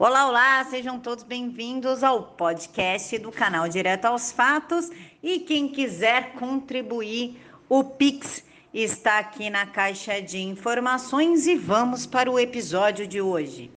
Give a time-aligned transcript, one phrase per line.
[0.00, 4.92] Olá, olá, sejam todos bem-vindos ao podcast do canal Direto aos Fatos.
[5.20, 12.30] E quem quiser contribuir, o Pix está aqui na caixa de informações e vamos para
[12.30, 13.72] o episódio de hoje.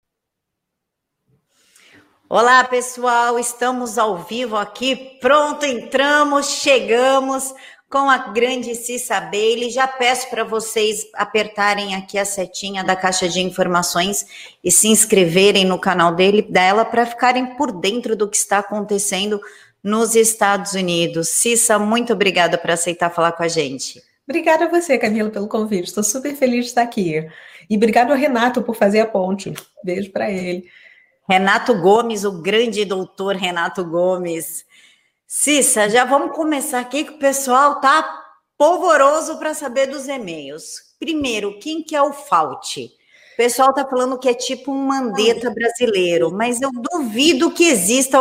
[2.30, 4.96] Olá, pessoal, estamos ao vivo aqui.
[5.20, 7.52] Pronto, entramos, chegamos
[7.92, 9.70] com a grande Cissa Bailey.
[9.70, 14.26] Já peço para vocês apertarem aqui a setinha da caixa de informações
[14.64, 19.42] e se inscreverem no canal dele, dela para ficarem por dentro do que está acontecendo
[19.84, 21.28] nos Estados Unidos.
[21.28, 24.02] Cissa, muito obrigada por aceitar falar com a gente.
[24.28, 25.90] Obrigada a você, Camila, pelo convite.
[25.90, 27.28] Estou super feliz de estar aqui.
[27.70, 29.54] E obrigado ao Renato por fazer a ponte.
[29.84, 30.64] Beijo para ele.
[31.30, 34.66] Renato Gomes, o grande doutor Renato Gomes.
[35.34, 38.22] Cissa, já vamos começar aqui que o pessoal tá
[38.58, 40.94] polvoroso para saber dos e-mails.
[41.00, 42.84] Primeiro, quem que é o Fault?
[43.34, 48.20] O pessoal tá falando que é tipo um Mandetta brasileiro, mas eu duvido que exista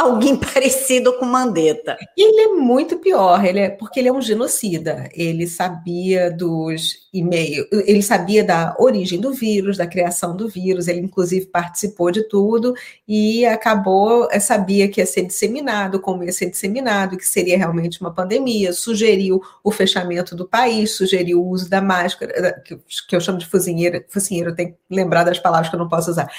[0.00, 1.96] alguém parecido com Mandetta.
[2.16, 5.08] Ele é muito pior, ele é porque ele é um genocida.
[5.14, 11.00] Ele sabia dos e-mails, ele sabia da origem do vírus, da criação do vírus, ele
[11.00, 12.72] inclusive participou de tudo
[13.06, 18.00] e acabou, eh, sabia que ia ser disseminado, como ia ser disseminado, que seria realmente
[18.00, 22.78] uma pandemia, sugeriu o fechamento do país, sugeriu o uso da máscara, que,
[23.16, 26.10] eu chamo de focinheira, focinheira, eu tenho que lembrar das palavras que eu não posso
[26.10, 26.30] usar,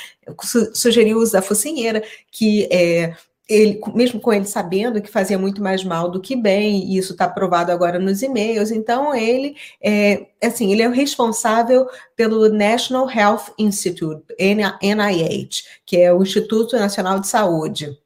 [0.73, 3.13] sugeriu o uso da focinheira, que é
[3.51, 7.11] ele, mesmo com ele sabendo que fazia muito mais mal do que bem, e isso
[7.11, 13.09] está provado agora nos e-mails, então ele é assim, ele é o responsável pelo National
[13.09, 17.97] Health Institute, NIH, que é o Instituto Nacional de Saúde.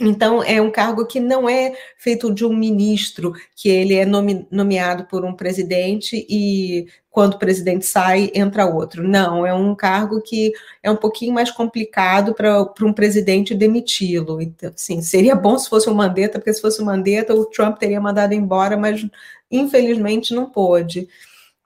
[0.00, 4.46] Então, é um cargo que não é feito de um ministro, que ele é nome,
[4.48, 9.02] nomeado por um presidente e quando o presidente sai, entra outro.
[9.02, 10.52] Não, é um cargo que
[10.84, 14.40] é um pouquinho mais complicado para um presidente demiti-lo.
[14.40, 17.78] Então, sim, seria bom se fosse o Mandetta, porque se fosse o Mandetta, o Trump
[17.78, 19.04] teria mandado embora, mas
[19.50, 21.08] infelizmente não pôde.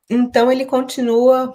[0.08, 1.54] Então, ele continua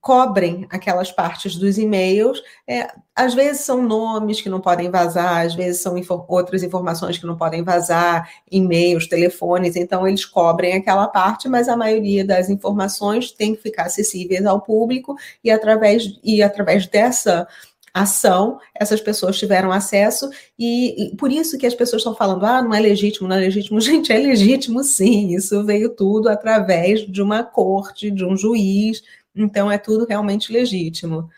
[0.00, 2.42] cobrem aquelas partes dos e-mails.
[2.66, 7.18] É, às vezes são nomes que não podem vazar, às vezes são info outras informações
[7.18, 12.48] que não podem vazar, e-mails, telefones, então eles cobrem aquela parte, mas a maioria das
[12.48, 15.14] informações tem que ficar acessíveis ao público
[15.44, 17.46] e através, e através dessa
[17.94, 22.62] ação, essas pessoas tiveram acesso, e, e, por isso que as pessoas estão falando, ah,
[22.62, 23.78] não é legítimo, não é legítimo.
[23.82, 29.02] Gente, é legítimo sim, isso veio tudo através de uma corte, de um juiz,
[29.34, 31.30] então é tudo realmente legítimo.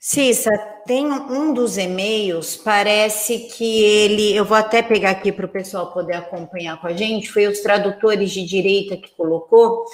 [0.00, 0.56] Cissa,
[0.86, 5.92] tem um dos e-mails, parece que ele, eu vou até pegar aqui para o pessoal
[5.92, 9.84] poder acompanhar com a gente, foi os tradutores de direita que colocou,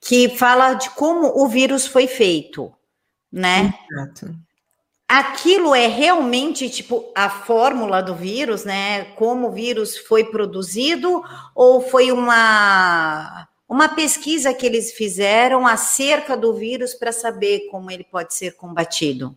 [0.00, 2.72] que fala de como o vírus foi feito,
[3.32, 3.72] né?
[3.90, 4.34] Exato.
[5.08, 9.04] Aquilo é realmente tipo a fórmula do vírus, né?
[9.14, 11.22] Como o vírus foi produzido,
[11.54, 18.04] ou foi uma uma pesquisa que eles fizeram acerca do vírus para saber como ele
[18.04, 19.36] pode ser combatido.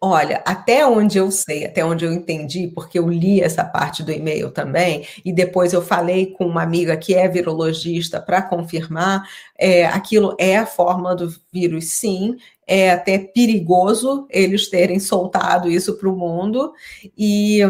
[0.00, 4.12] Olha, até onde eu sei, até onde eu entendi, porque eu li essa parte do
[4.12, 9.26] e-mail também, e depois eu falei com uma amiga que é virologista para confirmar,
[9.58, 12.36] é, aquilo é a fórmula do vírus, sim,
[12.66, 16.74] é até perigoso eles terem soltado isso para o mundo,
[17.16, 17.60] e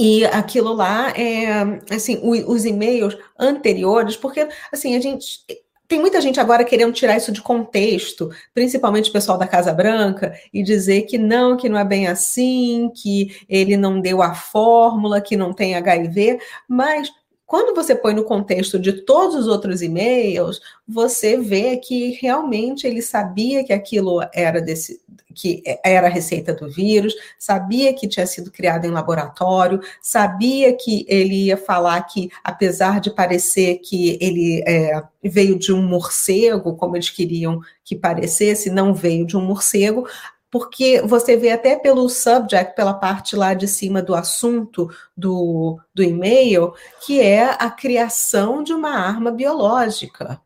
[0.00, 1.46] e aquilo lá é
[1.94, 5.40] assim, os e-mails anteriores, porque assim, a gente
[5.86, 10.32] tem muita gente agora querendo tirar isso de contexto, principalmente o pessoal da Casa Branca,
[10.54, 15.20] e dizer que não, que não é bem assim, que ele não deu a fórmula,
[15.20, 17.12] que não tem HIV, mas
[17.50, 23.02] quando você põe no contexto de todos os outros e-mails, você vê que realmente ele
[23.02, 25.00] sabia que aquilo era desse,
[25.34, 31.04] que era a receita do vírus, sabia que tinha sido criado em laboratório, sabia que
[31.08, 36.94] ele ia falar que, apesar de parecer que ele é, veio de um morcego, como
[36.94, 40.06] eles queriam que parecesse, não veio de um morcego,
[40.50, 46.02] porque você vê até pelo subject, pela parte lá de cima do assunto do, do
[46.02, 46.72] e-mail,
[47.06, 50.40] que é a criação de uma arma biológica.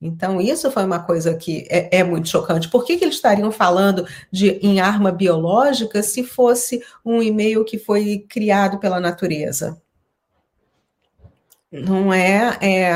[0.00, 2.68] Então, isso foi uma coisa que é, é muito chocante.
[2.68, 7.78] Por que, que, eles estariam falando de, em arma biológica se fosse um e-mail que
[7.78, 9.80] foi criado pela natureza?
[11.72, 12.92] Não é, é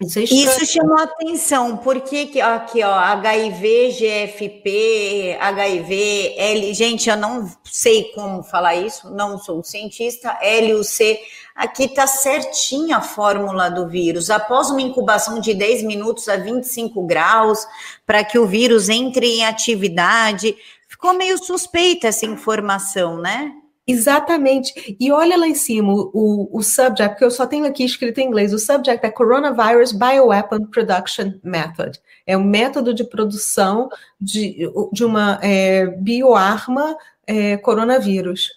[0.00, 7.16] isso, é Isso chamou atenção, porque que, aqui, ó, HIV, GFP, HIV, L, gente, eu
[7.18, 11.18] não sei como falar isso, não sou cientista, LUC,
[11.54, 14.30] aqui tá certinha a fórmula do vírus.
[14.30, 17.66] Após uma incubação de 10 minutos a 25 graus,
[18.06, 20.56] para que o vírus entre em atividade,
[20.88, 23.52] ficou meio suspeita essa informação, né?
[23.90, 24.96] Exatamente.
[25.00, 28.26] E olha lá em cima o, o subject, porque eu só tenho aqui escrito em
[28.26, 28.52] inglês.
[28.52, 32.00] O subject é Coronavirus Bioweapon Production Method.
[32.26, 33.88] É o um método de produção
[34.20, 36.96] de, de uma é, bioarma
[37.26, 38.48] é, coronavírus.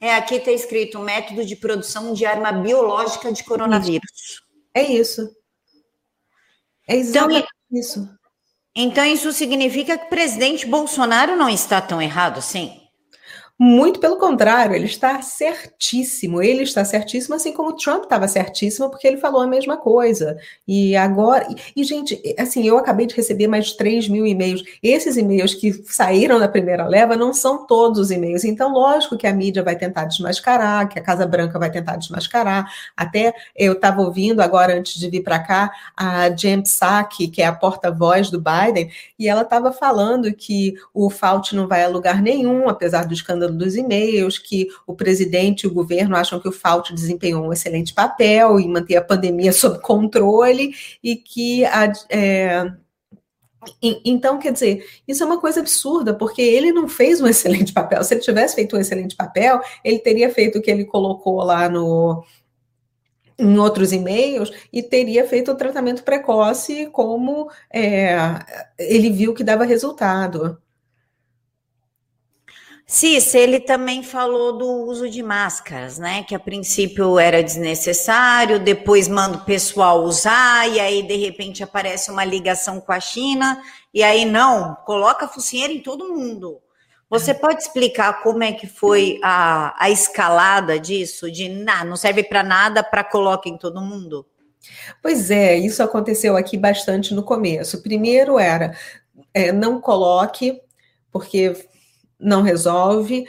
[0.00, 4.42] É, aqui está escrito método de produção de arma biológica de coronavírus.
[4.74, 5.22] É isso.
[6.88, 8.16] É então, exatamente então, isso.
[8.74, 12.85] Então, isso significa que o presidente Bolsonaro não está tão errado assim?
[13.58, 16.42] Muito pelo contrário, ele está certíssimo.
[16.42, 20.36] Ele está certíssimo, assim como o Trump estava certíssimo, porque ele falou a mesma coisa.
[20.68, 21.46] E agora.
[21.74, 24.62] E, e, gente, assim, eu acabei de receber mais de 3 mil e-mails.
[24.82, 28.44] Esses e-mails que saíram da primeira leva não são todos os e-mails.
[28.44, 32.70] Então, lógico que a mídia vai tentar desmascarar, que a Casa Branca vai tentar desmascarar.
[32.94, 37.46] Até eu estava ouvindo agora, antes de vir para cá, a Jen Psaki, que é
[37.46, 42.20] a porta-voz do Biden, e ela estava falando que o Fauci não vai a lugar
[42.20, 46.52] nenhum, apesar do escândalo dos e-mails, que o presidente e o governo acham que o
[46.52, 52.72] Fauci desempenhou um excelente papel em manter a pandemia sob controle e que a, é,
[53.82, 58.02] então, quer dizer, isso é uma coisa absurda, porque ele não fez um excelente papel.
[58.04, 61.68] Se ele tivesse feito um excelente papel, ele teria feito o que ele colocou lá
[61.68, 62.24] no,
[63.38, 68.16] em outros e-mails e teria feito o tratamento precoce como é,
[68.78, 70.58] ele viu que dava resultado.
[72.88, 76.22] Cícero, ele também falou do uso de máscaras, né?
[76.22, 82.12] Que a princípio era desnecessário, depois manda o pessoal usar, e aí de repente aparece
[82.12, 83.60] uma ligação com a China,
[83.92, 86.60] e aí não, coloca a focinheira em todo mundo.
[87.10, 91.30] Você pode explicar como é que foi a, a escalada disso?
[91.30, 94.24] De nah, não serve para nada, para colocar em todo mundo?
[95.02, 97.82] Pois é, isso aconteceu aqui bastante no começo.
[97.82, 98.76] Primeiro era
[99.34, 100.60] é, não coloque,
[101.10, 101.52] porque
[102.18, 103.26] não resolve,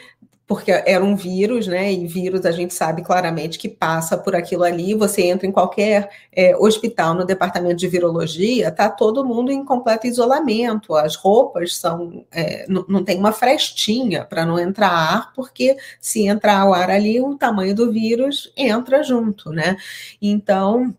[0.48, 1.92] porque era um vírus, né?
[1.92, 4.94] E vírus a gente sabe claramente que passa por aquilo ali.
[4.94, 10.08] Você entra em qualquer é, hospital no departamento de virologia, tá todo mundo em completo
[10.08, 10.96] isolamento.
[10.96, 16.26] As roupas são é, não, não tem uma frestinha para não entrar ar, porque se
[16.26, 19.76] entrar o ar ali, o tamanho do vírus entra junto, né?
[20.22, 20.96] Então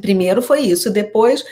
[0.00, 1.44] Primeiro foi isso, depois,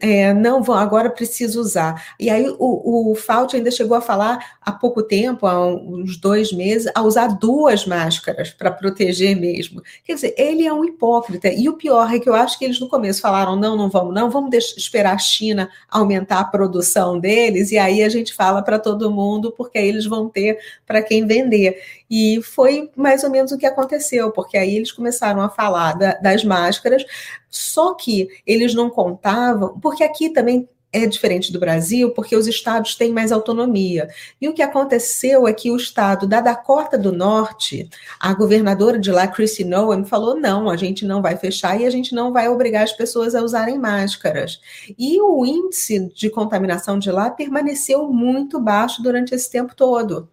[0.00, 2.14] é, não, agora preciso usar.
[2.18, 6.52] E aí o, o Fauci ainda chegou a falar há pouco tempo, há uns dois
[6.52, 9.80] meses, a usar duas máscaras para proteger mesmo.
[10.04, 11.48] Quer dizer, ele é um hipócrita.
[11.48, 14.12] E o pior é que eu acho que eles no começo falaram: não, não vamos,
[14.12, 18.60] não, vamos deixar, esperar a China aumentar a produção deles, e aí a gente fala
[18.62, 21.80] para todo mundo, porque aí eles vão ter para quem vender.
[22.10, 26.14] E foi mais ou menos o que aconteceu, porque aí eles começaram a falar da,
[26.14, 27.04] das máscaras,
[27.50, 32.94] só que eles não contavam, porque aqui também é diferente do Brasil porque os estados
[32.94, 34.08] têm mais autonomia.
[34.40, 37.88] E o que aconteceu é que o estado da Dakota do Norte,
[38.18, 41.90] a governadora de lá, Chrissy Noem, falou: não, a gente não vai fechar e a
[41.90, 44.60] gente não vai obrigar as pessoas a usarem máscaras.
[44.98, 50.28] E o índice de contaminação de lá permaneceu muito baixo durante esse tempo todo.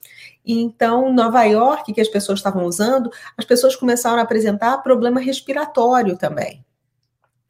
[0.45, 6.15] Então, Nova York, que as pessoas estavam usando, as pessoas começaram a apresentar problema respiratório
[6.17, 6.63] também.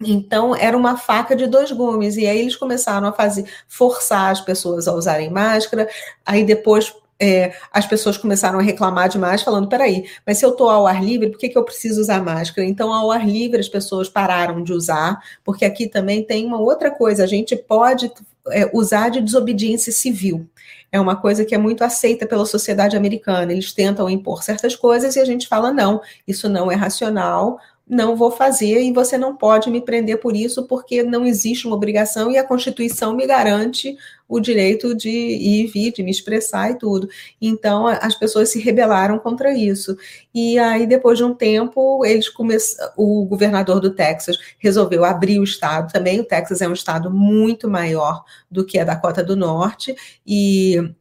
[0.02, 2.18] Então, era uma faca de dois gumes.
[2.18, 5.88] E aí eles começaram a fazer, forçar as pessoas a usarem máscara.
[6.25, 10.70] Aí depois é, as pessoas começaram a reclamar demais, falando: peraí, mas se eu estou
[10.70, 12.68] ao ar livre, por que, que eu preciso usar máscara?
[12.68, 16.92] Então, ao ar livre, as pessoas pararam de usar, porque aqui também tem uma outra
[16.92, 18.12] coisa: a gente pode
[18.50, 20.48] é, usar de desobediência civil.
[20.92, 23.52] É uma coisa que é muito aceita pela sociedade americana.
[23.52, 28.15] Eles tentam impor certas coisas e a gente fala: não, isso não é racional, não
[28.15, 32.32] vou fazer e você não pode me prender por isso, porque não existe uma obrigação
[32.32, 33.96] e a Constituição me garante
[34.27, 37.08] o direito de ir e vir, de me expressar e tudo.
[37.39, 39.96] Então, as pessoas se rebelaram contra isso.
[40.34, 45.44] E aí, depois de um tempo, eles começam, o governador do Texas resolveu abrir o
[45.44, 46.20] estado também.
[46.20, 50.92] O Texas é um estado muito maior do que a Dakota do Norte, e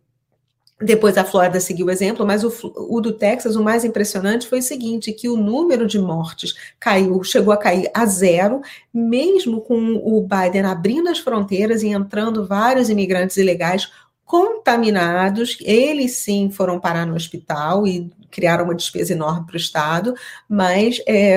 [0.81, 2.52] depois a Flórida seguiu o exemplo, mas o,
[2.90, 7.23] o, do Texas, o mais impressionante foi o seguinte, que o número de mortes caiu,
[7.23, 8.61] chegou a cair a zero,
[8.93, 13.90] mesmo com o Biden abrindo as fronteiras e entrando vários imigrantes ilegais
[14.25, 20.14] contaminados, eles sim foram parar no hospital e criaram uma despesa enorme para o Estado,
[20.49, 21.37] mas é,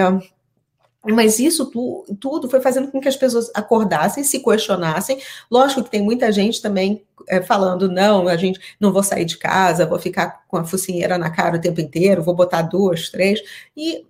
[1.06, 5.20] mas isso tu, tudo foi fazendo com que as pessoas acordassem, se questionassem.
[5.50, 9.38] Lógico que tem muita gente também é, falando: não, a gente não vou sair de
[9.38, 13.42] casa, vou ficar com a focinheira na cara o tempo inteiro, vou botar duas, três.
[13.75, 14.06] E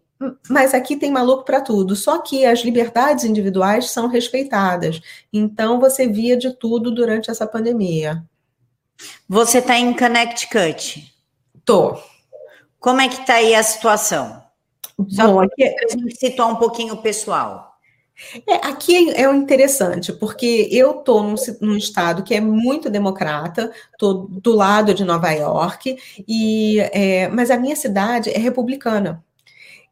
[0.50, 1.96] mas aqui tem maluco para tudo.
[1.96, 5.00] Só que as liberdades individuais são respeitadas.
[5.32, 8.24] Então você via de tudo durante essa pandemia.
[9.30, 11.14] Você está em Connecticut?
[11.64, 12.00] Tô.
[12.80, 14.47] Como é que está aí a situação?
[15.10, 17.78] Só Bom, aqui a gente situar um pouquinho o pessoal.
[18.48, 23.72] É, aqui é, é interessante, porque eu estou num, num, estado que é muito democrata,
[23.92, 29.24] estou do lado de Nova York, e, é, mas a minha cidade é republicana.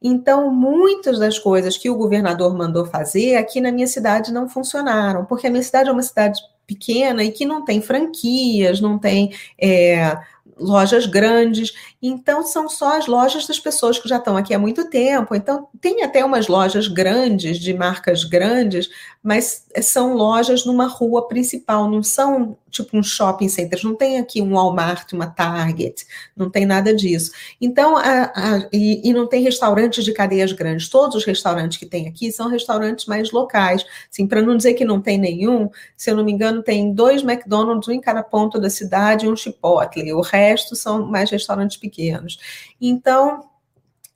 [0.02, 5.26] Então, muitas das coisas que o governador mandou fazer aqui na minha cidade não funcionaram,
[5.26, 9.34] porque a minha cidade é uma cidade pequena e que não tem franquias, não tem
[9.60, 10.18] é,
[10.58, 14.90] lojas grandes, então são só as lojas das pessoas que já estão aqui há muito
[14.90, 15.36] tempo.
[15.36, 18.90] Então tem até umas lojas grandes, de marcas grandes,
[19.26, 24.40] mas são lojas numa rua principal, não são tipo um shopping center, não tem aqui
[24.40, 26.06] um Walmart, uma Target,
[26.38, 27.32] não tem nada disso.
[27.60, 30.90] Então, a, a, e, e, não tem restaurantes de cadeias grandes.
[30.90, 33.84] Todos os restaurantes que tem aqui são restaurantes mais locais.
[34.12, 37.24] Assim, para não dizer que não tem nenhum, se eu não me engano, tem dois
[37.24, 40.14] McDonald's, um em cada ponto da cidade e um Chipotle.
[40.14, 42.38] O resto são mais restaurantes pequenos.
[42.80, 43.44] Então,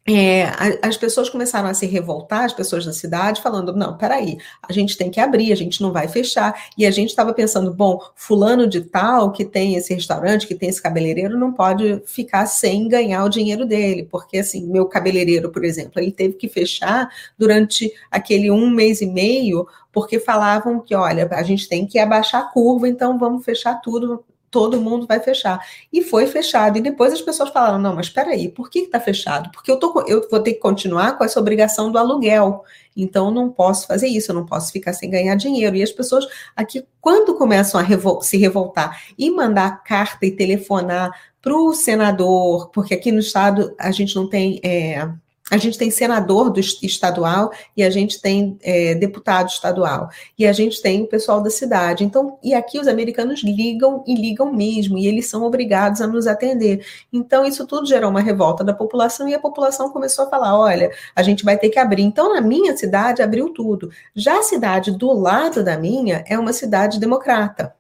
[0.08, 0.46] é,
[0.82, 4.38] as pessoas começaram a se revoltar, as pessoas da cidade, falando: não, peraí,
[4.68, 6.56] a gente tem que abrir, a gente não vai fechar.
[6.78, 10.70] E a gente estava pensando: bom, fulano de tal que tem esse restaurante, que tem
[10.70, 15.64] esse cabeleireiro, não pode ficar sem ganhar o dinheiro dele, porque assim, meu cabeleireiro, por
[15.64, 21.28] exemplo, ele teve que fechar durante aquele um mês e meio, porque falavam que, olha,
[21.32, 25.60] a gente tem que abaixar a curva, então vamos fechar tudo todo mundo vai fechar.
[25.92, 26.78] E foi fechado.
[26.78, 29.52] E depois as pessoas falaram: não, mas espera aí, por que está fechado?
[29.52, 32.64] Porque eu, tô, eu vou ter que continuar com essa obrigação do aluguel.
[32.96, 35.76] Então, não posso fazer isso, eu não posso ficar sem ganhar dinheiro.
[35.76, 41.12] E as pessoas aqui, quando começam a revol se revoltar e mandar carta e telefonar
[41.42, 44.60] para o senador, porque aqui no estado a gente não tem.
[44.64, 45.10] É,
[45.50, 50.54] a gente tem senador do estadual e a gente tem é, deputado estadual e a
[50.54, 52.04] gente tem o pessoal da cidade.
[52.04, 56.28] Então, e aqui os americanos ligam e ligam mesmo e eles são obrigados a nos
[56.28, 56.86] atender.
[57.12, 60.92] Então, isso tudo gerou uma revolta da população e a população começou a falar: olha,
[61.16, 62.04] a gente vai ter que abrir.
[62.04, 63.90] Então, na minha cidade abriu tudo.
[64.16, 67.74] Já a cidade do lado da minha é uma cidade democrata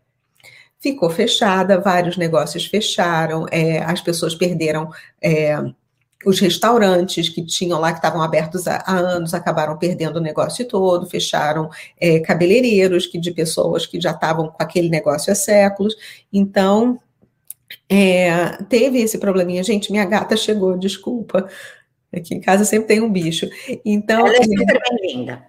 [0.81, 4.89] ficou fechada, vários negócios fecharam, é, as pessoas perderam
[5.21, 5.53] é,
[6.25, 11.09] os restaurantes que tinham lá, que estavam abertos há, anos, acabaram perdendo o negócio todo,
[11.09, 15.95] fecharam é, cabeleireiros que de pessoas que já estavam com aquele negócio há séculos.
[16.31, 16.99] Então,
[17.87, 19.63] é, teve esse probleminha.
[19.63, 21.47] Gente, minha gata chegou, desculpa.
[22.13, 23.47] Aqui em casa sempre tem um bicho.
[23.85, 25.43] Então, Ela é super bem-vinda.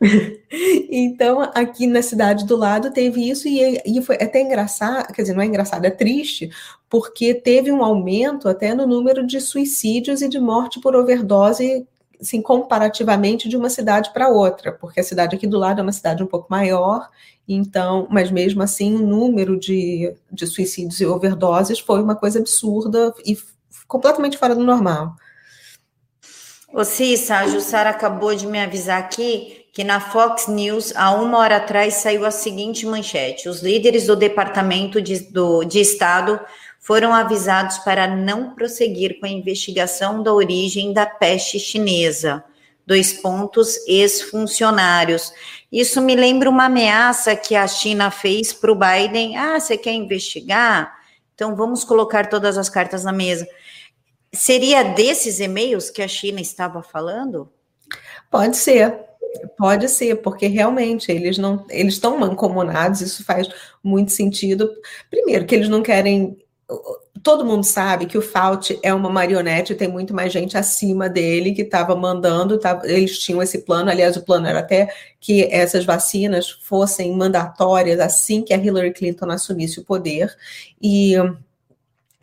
[0.90, 5.34] então, aqui na cidade do lado teve isso, e, e foi até engraçado, quer dizer,
[5.34, 6.50] não é engraçado, é triste,
[6.90, 11.86] porque teve um aumento até no número de suicídios e de morte por overdose
[12.20, 15.92] assim, comparativamente de uma cidade para outra, porque a cidade aqui do lado é uma
[15.92, 17.08] cidade um pouco maior,
[17.48, 23.14] então, mas mesmo assim, o número de, de suicídios e overdoses foi uma coisa absurda
[23.24, 23.38] e
[23.88, 25.14] completamente fora do normal.
[26.72, 31.38] Ô Cissa, a Jussara acabou de me avisar aqui que na Fox News, há uma
[31.38, 36.40] hora atrás, saiu a seguinte manchete: os líderes do Departamento de, do, de Estado
[36.80, 42.42] foram avisados para não prosseguir com a investigação da origem da peste chinesa.
[42.86, 45.32] Dois pontos, ex-funcionários.
[45.70, 49.36] Isso me lembra uma ameaça que a China fez para o Biden.
[49.36, 50.98] Ah, você quer investigar?
[51.34, 53.46] Então vamos colocar todas as cartas na mesa.
[54.32, 57.52] Seria desses e-mails que a China estava falando?
[58.30, 58.98] Pode ser,
[59.56, 63.48] Pode ser, porque realmente eles não eles estão mancomunados, isso faz
[63.82, 64.70] muito sentido.
[65.08, 66.36] Primeiro, que eles não querem
[67.22, 71.52] todo mundo sabe que o Fauci é uma marionete, tem muito mais gente acima dele
[71.52, 74.88] que estava mandando, tava, eles tinham esse plano, aliás, o plano era até
[75.20, 80.34] que essas vacinas fossem mandatórias assim que a Hillary Clinton assumisse o poder,
[80.80, 81.14] e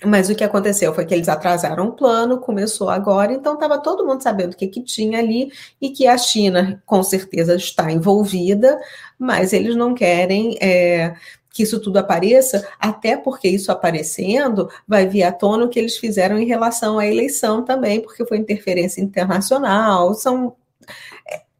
[0.05, 4.05] mas o que aconteceu foi que eles atrasaram o plano, começou agora, então estava todo
[4.05, 5.51] mundo sabendo o que, que tinha ali
[5.81, 8.79] e que a China com certeza está envolvida,
[9.17, 11.15] mas eles não querem é,
[11.57, 15.97] que isso tudo apareça, até porque isso aparecendo vai vir à tona o que eles
[15.97, 20.55] fizeram em relação à eleição também, porque foi interferência internacional, são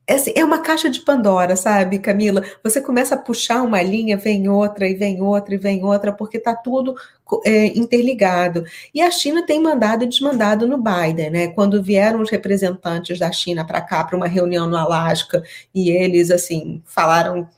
[0.08, 2.44] é, assim, é uma caixa de Pandora, sabe, Camila?
[2.64, 6.38] Você começa a puxar uma linha, vem outra, e vem outra, e vem outra, porque
[6.38, 6.96] está tudo
[7.44, 8.64] é, interligado.
[8.94, 11.48] E a China tem mandado e desmandado no Biden, né?
[11.48, 16.30] Quando vieram os representantes da China para cá, para uma reunião no Alasca, e eles,
[16.30, 17.50] assim, falaram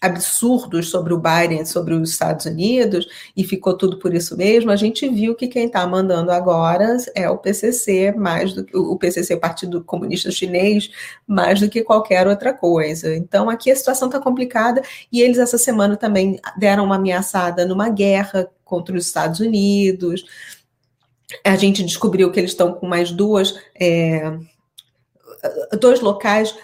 [0.00, 4.76] absurdos sobre o Biden, sobre os Estados Unidos, e ficou tudo por isso mesmo, a
[4.76, 9.34] gente viu que quem está mandando agora é o PCC, mais do que o PCC,
[9.34, 10.90] o Partido Comunista Chinês,
[11.26, 13.14] mais do que qualquer outra coisa.
[13.14, 17.90] Então aqui a situação está complicada e eles essa semana também deram uma ameaçada numa
[17.90, 20.24] guerra contra os Estados Unidos.
[21.44, 24.32] A gente descobriu que eles estão com mais duas é,
[25.78, 26.54] dois locais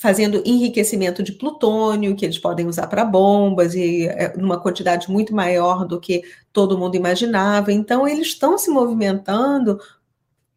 [0.00, 5.34] fazendo enriquecimento de plutônio, que eles podem usar para bombas, e é, numa quantidade muito
[5.34, 6.22] maior do que
[6.52, 7.72] todo mundo imaginava.
[7.72, 9.78] Então, eles estão se movimentando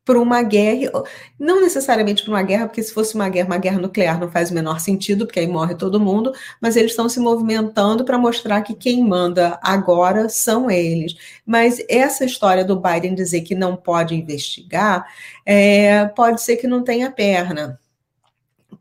[0.06, 0.90] para uma guerra,
[1.38, 4.50] não necessariamente para uma guerra, porque se fosse uma guerra, uma guerra nuclear não faz
[4.50, 8.62] o menor sentido, porque aí morre todo mundo, mas eles estão se movimentando para mostrar
[8.62, 11.16] que quem manda agora são eles.
[11.46, 15.06] Mas essa história do Biden dizer que não pode investigar,
[15.46, 17.78] é, pode ser que não tenha perna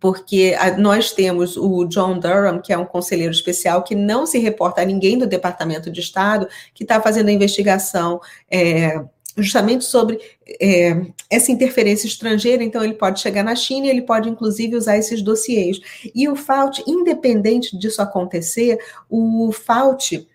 [0.00, 4.82] porque nós temos o John Durham, que é um conselheiro especial, que não se reporta
[4.82, 8.20] a ninguém do Departamento de Estado, que está fazendo a investigação
[8.50, 9.00] é,
[9.36, 10.18] justamente sobre
[10.60, 14.96] é, essa interferência estrangeira, então ele pode chegar na China e ele pode, inclusive, usar
[14.96, 15.78] esses dossiês.
[16.14, 20.26] E o Fauci, independente disso acontecer, o Fauci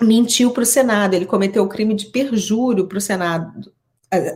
[0.00, 3.72] mentiu para o Senado, ele cometeu o crime de perjúrio para o Senado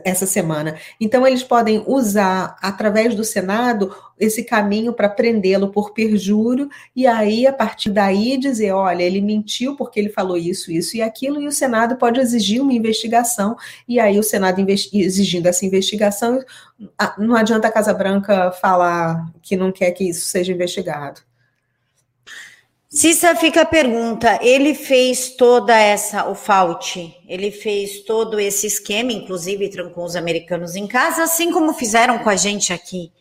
[0.05, 0.77] essa semana.
[0.99, 7.47] Então, eles podem usar, através do Senado, esse caminho para prendê-lo por perjúrio, e aí,
[7.47, 11.47] a partir daí, dizer: olha, ele mentiu porque ele falou isso, isso e aquilo, e
[11.47, 16.41] o Senado pode exigir uma investigação, e aí, o Senado exigindo essa investigação,
[17.19, 21.26] não adianta a Casa Branca falar que não quer que isso seja investigado.
[22.89, 29.11] Cissa fica a pergunta, ele fez toda essa, o Fauci, ele fez todo esse esquema,
[29.11, 33.13] inclusive trancou os americanos em casa, assim como fizeram com a gente aqui,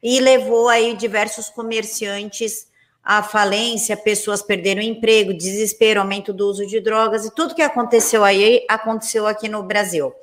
[0.00, 2.68] e levou aí diversos comerciantes
[3.02, 8.22] à falência, pessoas perderam emprego, desespero, aumento do uso de drogas, e tudo que aconteceu
[8.22, 10.14] aí, aconteceu aqui no Brasil.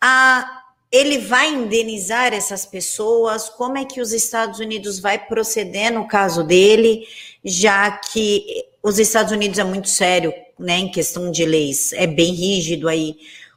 [0.00, 0.57] A,
[0.90, 3.48] ele vai indenizar essas pessoas?
[3.48, 7.06] Como é que os Estados Unidos vai proceder no caso dele,
[7.44, 12.32] já que os Estados Unidos é muito sério, né, em questão de leis, é bem
[12.32, 13.16] rígido aí.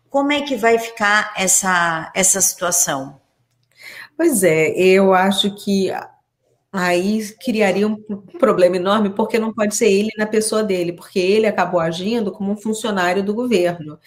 [0.10, 3.20] Como é que vai ficar essa essa situação?
[4.18, 5.90] Pois é, eu acho que
[6.72, 7.96] aí criaria um
[8.40, 12.52] problema enorme, porque não pode ser ele na pessoa dele, porque ele acabou agindo como
[12.52, 14.00] um funcionário do governo.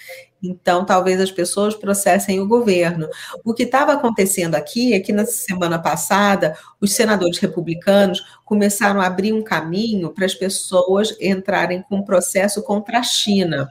[0.45, 3.09] Então, talvez as pessoas processem o governo.
[3.43, 9.07] O que estava acontecendo aqui é que na semana passada, os senadores republicanos começaram a
[9.07, 13.69] abrir um caminho para as pessoas entrarem com um processo contra a China.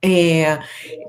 [0.00, 0.60] É,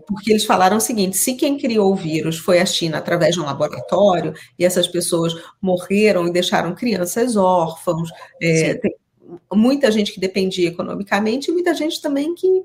[0.08, 3.42] porque eles falaram o seguinte: se quem criou o vírus foi a China através de
[3.42, 8.10] um laboratório, e essas pessoas morreram e deixaram crianças órfãos,
[8.42, 8.80] é,
[9.54, 12.64] muita gente que dependia economicamente e muita gente também que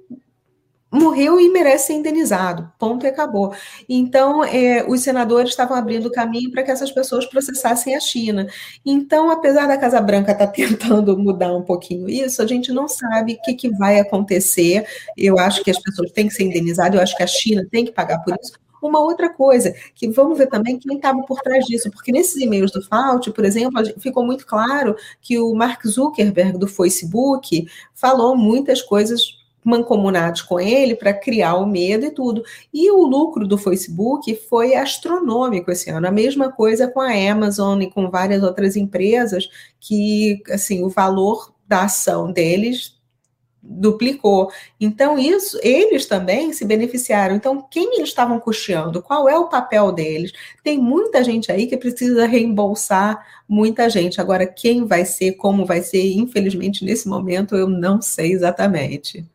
[0.95, 2.71] morreu e merece ser indenizado.
[2.79, 3.53] Ponto e acabou.
[3.89, 8.47] Então, é, os senadores estavam abrindo caminho para que essas pessoas processassem a China.
[8.87, 12.89] Então, apesar da Casa Branca estar tá tentando mudar um pouquinho isso, a gente não
[12.89, 14.87] sabe o que, que vai acontecer.
[15.17, 17.85] Eu acho que as pessoas têm que ser indenizadas, eu acho que a China tem
[17.85, 18.53] que pagar por isso.
[18.81, 22.71] Uma outra coisa, que vamos ver também quem estava por trás disso, porque nesses e-mails
[22.71, 28.83] do Fault, por exemplo, ficou muito claro que o Mark Zuckerberg do Facebook falou muitas
[28.83, 32.45] coisas mancomunados com ele para criar o medo e tudo.
[32.73, 36.07] E o lucro do Facebook foi astronômico esse ano.
[36.07, 39.49] A mesma coisa com a Amazon e com várias outras empresas
[39.81, 42.95] que, assim, o valor da ação deles
[43.67, 44.51] duplicou.
[44.79, 47.35] Então, isso, eles também se beneficiaram.
[47.35, 49.03] Então, quem eles estavam custeando?
[49.03, 50.33] Qual é o papel deles?
[50.63, 54.21] Tem muita gente aí que precisa reembolsar muita gente.
[54.21, 59.27] Agora, quem vai ser, como vai ser, infelizmente, nesse momento, eu não sei exatamente.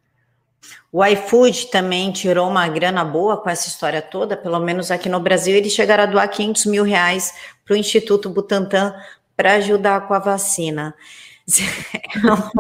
[0.92, 5.20] O iFood também tirou uma grana boa com essa história toda, pelo menos aqui no
[5.20, 8.96] Brasil, eles chegaram a doar 500 mil reais para o Instituto Butantan
[9.38, 10.96] para ajudar com a vacina.
[12.12, 12.52] É uma,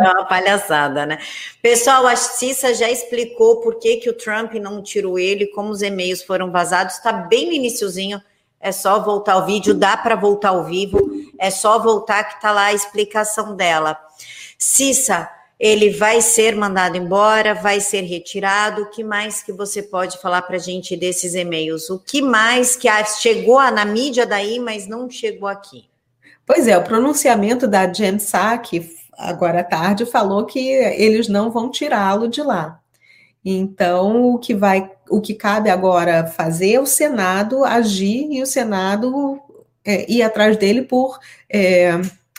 [0.00, 1.18] é uma, palhaçada, né?
[1.60, 5.82] Pessoal, a Cissa já explicou por que, que o Trump não tirou ele, como os
[5.82, 8.22] e-mails foram vazados, está bem no iniciozinho,
[8.60, 10.98] é só voltar o vídeo, dá para voltar ao vivo,
[11.38, 13.98] é só voltar que está lá a explicação dela.
[14.56, 15.28] Cissa,
[15.62, 18.82] ele vai ser mandado embora, vai ser retirado.
[18.82, 21.88] O que mais que você pode falar para a gente desses e-mails?
[21.88, 22.88] O que mais que
[23.20, 25.84] chegou na mídia daí, mas não chegou aqui?
[26.44, 31.70] Pois é, o pronunciamento da Jen Psaki, agora à tarde, falou que eles não vão
[31.70, 32.80] tirá-lo de lá.
[33.44, 38.46] Então, o que vai, o que cabe agora fazer é o Senado agir e o
[38.46, 39.40] Senado
[39.84, 41.92] é, ir atrás dele por é,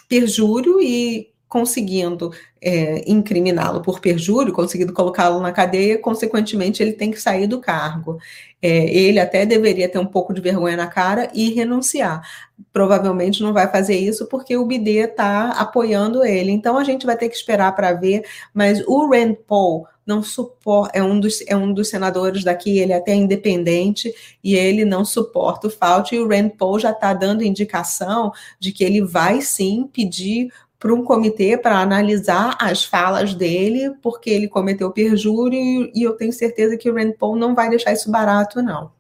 [0.10, 7.22] perjúrio e conseguindo é, incriminá-lo por perjúrio, conseguindo colocá-lo na cadeia, consequentemente ele tem que
[7.22, 8.18] sair do cargo.
[8.60, 12.28] É, ele até deveria ter um pouco de vergonha na cara e renunciar.
[12.72, 16.52] Provavelmente não vai fazer isso porque o BD está apoiando ele.
[16.52, 18.26] Então a gente vai ter que esperar para ver.
[18.52, 22.92] Mas o Rand Paul não suporta, é um, dos, é um dos senadores daqui, ele
[22.94, 24.14] é até independente
[24.44, 26.16] e ele não suporta o Fauci.
[26.16, 30.50] E o Rand Paul já está dando indicação de que ele vai sim pedir
[30.84, 36.34] para um comitê para analisar as falas dele, porque ele cometeu perjúrio e eu tenho
[36.34, 38.92] certeza que o Rand Paul não vai deixar isso barato, não.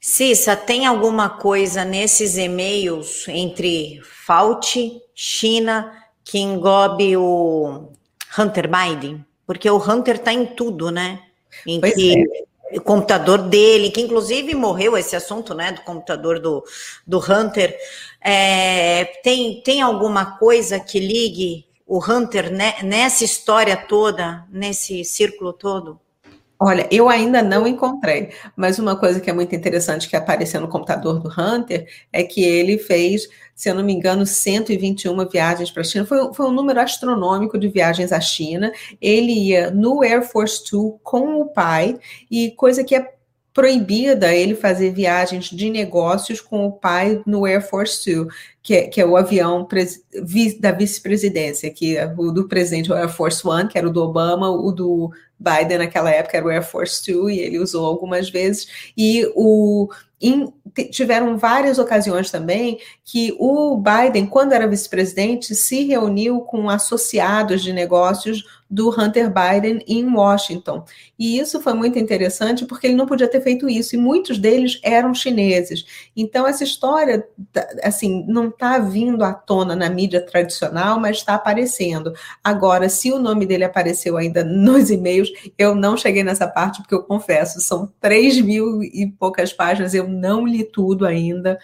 [0.00, 5.92] Cissa, tem alguma coisa nesses e-mails entre Fauci, China,
[6.24, 7.90] que englobe o
[8.38, 9.22] Hunter Biden?
[9.46, 11.20] Porque o Hunter está em tudo, né?
[11.66, 12.44] Em pois que é.
[12.72, 15.72] O computador dele, que inclusive morreu esse assunto, né?
[15.72, 16.64] Do computador do,
[17.06, 17.76] do Hunter.
[18.20, 22.50] É, tem, tem alguma coisa que ligue o Hunter
[22.82, 26.00] nessa história toda, nesse círculo todo?
[26.64, 30.68] Olha, eu ainda não encontrei, mas uma coisa que é muito interessante que apareceu no
[30.68, 35.80] computador do Hunter é que ele fez, se eu não me engano, 121 viagens para
[35.80, 36.06] a China.
[36.06, 38.70] Foi, foi um número astronômico de viagens à China.
[39.00, 41.98] Ele ia no Air Force Two com o pai,
[42.30, 43.12] e coisa que é
[43.52, 48.28] proibida ele fazer viagens de negócios com o pai no Air Force Two,
[48.62, 49.66] que é, que é o avião
[50.60, 54.02] da vice-presidência, que é o do presidente o Air Force One, que era o do
[54.02, 58.30] Obama, o do Biden naquela época era o Air Force Two, e ele usou algumas
[58.30, 59.88] vezes, e o
[60.22, 60.52] em,
[60.90, 67.72] tiveram várias ocasiões também que o Biden, quando era vice-presidente, se reuniu com associados de
[67.72, 70.82] negócios do Hunter Biden em Washington.
[71.18, 74.80] E isso foi muito interessante porque ele não podia ter feito isso, e muitos deles
[74.82, 75.84] eram chineses.
[76.16, 77.22] Então, essa história,
[77.82, 82.14] assim, não está vindo à tona na mídia tradicional, mas está aparecendo.
[82.42, 86.94] Agora, se o nome dele apareceu ainda nos e-mails, eu não cheguei nessa parte, porque
[86.94, 91.58] eu confesso, são três mil e poucas páginas, eu não li tudo ainda.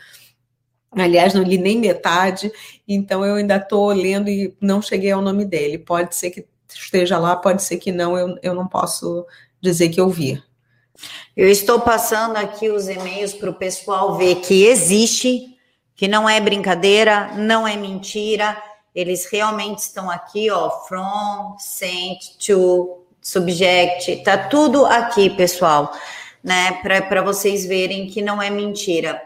[0.90, 2.50] Aliás, não li nem metade,
[2.86, 5.78] então eu ainda estou lendo e não cheguei ao nome dele.
[5.78, 9.26] Pode ser que esteja lá, pode ser que não, eu, eu não posso
[9.60, 10.42] dizer que eu vi.
[11.36, 15.56] Eu estou passando aqui os e-mails para o pessoal ver que existe,
[15.94, 18.60] que não é brincadeira, não é mentira,
[18.94, 25.92] eles realmente estão aqui, ó, from, sent, to, subject, tá tudo aqui, pessoal,
[26.48, 26.72] né,
[27.08, 29.22] para vocês verem que não é mentira.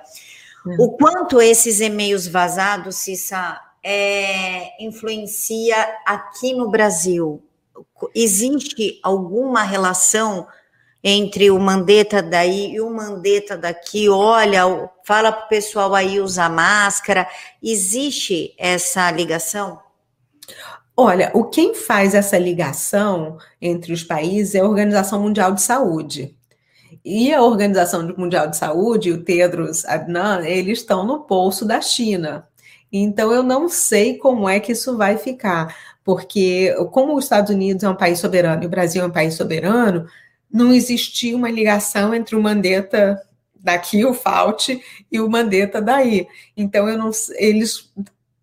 [0.66, 0.76] Hum.
[0.78, 7.40] O quanto esses e-mails vazados, Cissa, é, influencia aqui no Brasil?
[8.14, 10.46] Existe alguma relação
[11.04, 14.08] entre o Mandetta daí e o Mandetta daqui?
[14.08, 14.62] Olha,
[15.04, 17.28] fala para o pessoal aí usar máscara.
[17.62, 19.80] Existe essa ligação?
[20.96, 26.37] Olha, o quem faz essa ligação entre os países é a Organização Mundial de Saúde.
[27.04, 32.46] E a Organização Mundial de Saúde, o Tedros Adhanom, eles estão no bolso da China.
[32.92, 37.82] Então eu não sei como é que isso vai ficar, porque como os Estados Unidos
[37.82, 40.06] é um país soberano e o Brasil é um país soberano,
[40.50, 43.20] não existia uma ligação entre o Mandetta
[43.56, 46.26] daqui, o Fauci, e o Mandetta daí.
[46.56, 47.90] Então eu não, eles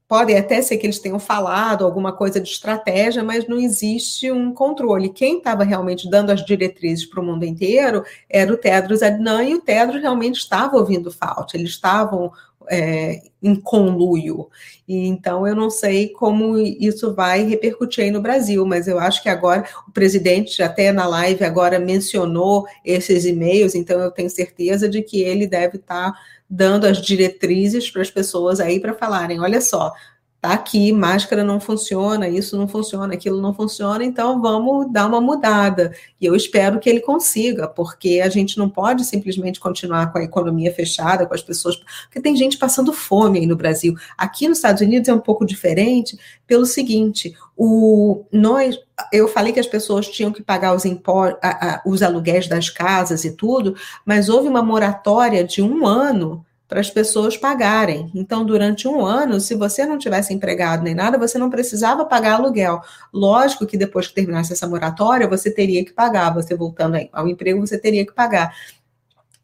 [0.10, 4.52] Pode até ser que eles tenham falado alguma coisa de estratégia, mas não existe um
[4.52, 5.10] controle.
[5.10, 9.54] Quem estava realmente dando as diretrizes para o mundo inteiro era o Tedros Adnan, e
[9.54, 12.32] o Tedros realmente estava ouvindo falta, eles estavam
[12.68, 14.50] é, em conluio.
[14.88, 19.22] E, então, eu não sei como isso vai repercutir aí no Brasil, mas eu acho
[19.22, 24.90] que agora o presidente, até na live, agora mencionou esses e-mails, então eu tenho certeza
[24.90, 26.14] de que ele deve estar.
[26.14, 26.20] Tá
[26.50, 29.94] dando as diretrizes para as pessoas aí para falarem: olha só,
[30.42, 35.20] tá aqui, máscara não funciona, isso não funciona, aquilo não funciona, então vamos dar uma
[35.20, 35.94] mudada.
[36.20, 40.24] E eu espero que ele consiga, porque a gente não pode simplesmente continuar com a
[40.24, 43.96] economia fechada, com as pessoas, porque tem gente passando fome aí no Brasil.
[44.18, 48.80] Aqui nos Estados Unidos é um pouco diferente, pelo seguinte, o nós
[49.14, 52.70] eu falei que as pessoas tinham que pagar os, impor, a, a, os aluguéis das
[52.70, 53.76] casas e tudo,
[54.06, 58.12] mas houve uma moratória de um ano para as pessoas pagarem.
[58.14, 62.36] Então, durante um ano, se você não tivesse empregado nem nada, você não precisava pagar
[62.36, 62.80] aluguel.
[63.12, 66.32] Lógico que depois que terminasse essa moratória, você teria que pagar.
[66.36, 68.56] Você voltando ao emprego, você teria que pagar.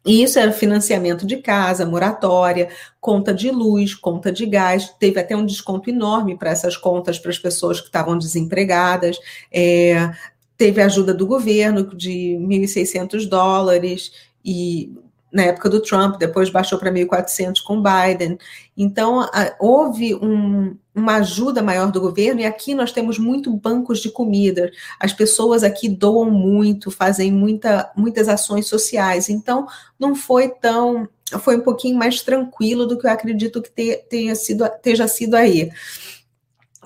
[0.06, 2.68] E isso era financiamento de casa, moratória,
[3.00, 4.94] conta de luz, conta de gás.
[5.00, 9.18] Teve até um desconto enorme para essas contas para as pessoas que estavam desempregadas.
[9.50, 10.12] É,
[10.56, 14.12] teve ajuda do governo de 1.600 dólares
[14.44, 14.94] e
[15.36, 18.38] na época do Trump, depois baixou para 1.400 com Biden.
[18.74, 23.98] Então, a, houve um, uma ajuda maior do governo, e aqui nós temos muito bancos
[24.00, 24.70] de comida.
[24.98, 29.28] As pessoas aqui doam muito, fazem muita, muitas ações sociais.
[29.28, 29.66] Então,
[30.00, 31.06] não foi tão.
[31.40, 35.34] Foi um pouquinho mais tranquilo do que eu acredito que te, tenha sido, esteja sido
[35.34, 35.70] aí.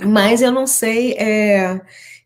[0.03, 1.13] Mas eu não sei.
[1.13, 1.81] É,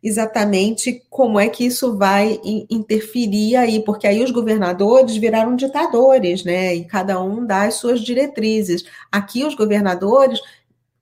[0.05, 2.39] exatamente como é que isso vai
[2.69, 6.75] interferir aí, porque aí os governadores viraram ditadores, né?
[6.75, 8.85] E cada um dá as suas diretrizes.
[9.11, 10.41] Aqui os governadores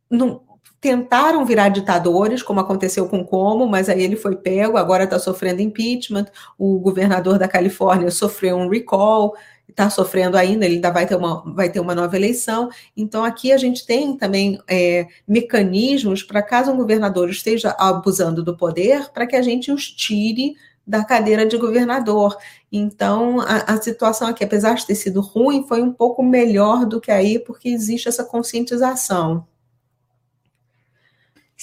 [0.09, 0.41] não,
[0.81, 5.61] tentaram virar ditadores, como aconteceu com Como, mas aí ele foi pego, agora está sofrendo
[5.61, 6.27] impeachment.
[6.57, 9.35] O governador da Califórnia sofreu um recall
[9.73, 12.71] está sofrendo ainda, ele ainda vai ter uma, vai ter uma nova eleição.
[12.97, 18.57] Então, aqui a gente tem também é, mecanismos para caso um governador esteja abusando do
[18.57, 20.55] poder, para que a gente os tire
[20.87, 22.37] da cadeira de governador.
[22.71, 27.01] Então, a, a, situação aqui, apesar de ter sido ruim, foi um pouco melhor do
[27.01, 29.47] que aí, porque existe essa conscientização.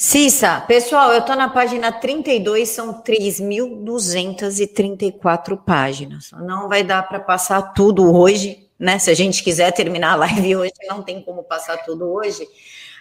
[0.02, 6.32] Cissa, pessoal, eu estou na página 32, são 3.234 páginas.
[6.40, 8.98] Não vai dar para passar tudo hoje, né?
[8.98, 12.48] Se a gente quiser terminar a live hoje, não tem como passar tudo hoje.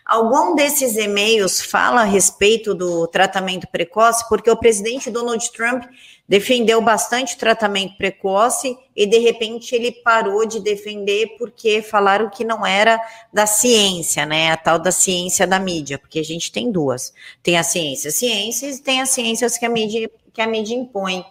[0.09, 5.85] Algum desses e-mails fala a respeito do tratamento precoce, porque o presidente Donald Trump
[6.27, 12.43] defendeu bastante o tratamento precoce e de repente ele parou de defender porque falaram que
[12.43, 12.99] não era
[13.31, 14.51] da ciência, né?
[14.51, 17.13] A tal da ciência da mídia, porque a gente tem duas.
[17.43, 21.23] Tem a ciência ciências e tem as ciências que a mídia, que a mídia impõe.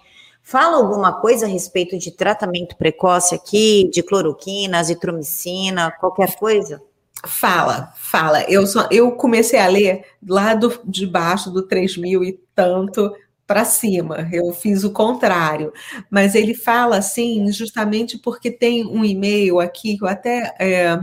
[0.44, 6.80] Fala alguma coisa a respeito de tratamento precoce aqui, de cloroquina, azitromicina, qualquer coisa?
[7.28, 8.44] Fala, fala.
[8.50, 13.14] Eu, só, eu comecei a ler lá do, de baixo do 3 mil e tanto
[13.48, 15.72] para cima, eu fiz o contrário.
[16.12, 20.54] Mas ele fala assim, justamente porque tem um e-mail aqui que eu até.
[20.60, 21.00] É,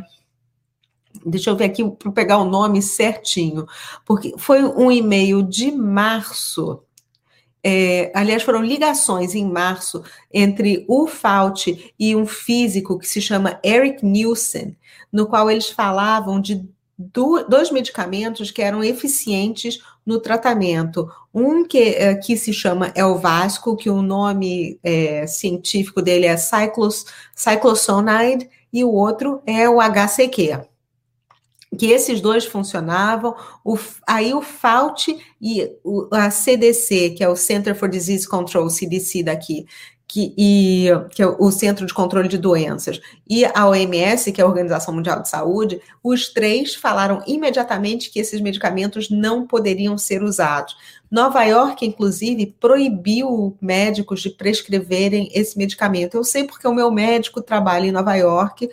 [1.25, 3.67] deixa eu ver aqui para pegar o nome certinho,
[4.05, 6.83] porque foi um e-mail de março.
[7.67, 13.59] É, aliás, foram ligações em março entre o Fauci e um físico que se chama
[13.65, 14.77] Eric Nielsen,
[15.11, 16.69] no qual eles falavam de
[17.49, 21.11] dois medicamentos que eram eficientes no tratamento.
[21.33, 27.07] Um que, é, que se chama Elvasco, que o nome é, científico dele é cyclos,
[27.35, 30.74] cyclosonide, e o outro é o HCQ.
[31.77, 33.35] Que esses dois funcionavam,
[33.65, 38.69] o, aí o FAUT e o, a CDC, que é o Center for Disease Control,
[38.71, 39.67] CDC daqui,
[40.07, 44.45] que, e, que é o Centro de Controle de Doenças, e a OMS, que é
[44.45, 50.23] a Organização Mundial de Saúde, os três falaram imediatamente que esses medicamentos não poderiam ser
[50.23, 50.77] usados.
[51.11, 56.17] Nova York, inclusive, proibiu médicos de prescreverem esse medicamento.
[56.17, 58.71] Eu sei porque o meu médico trabalha em Nova York,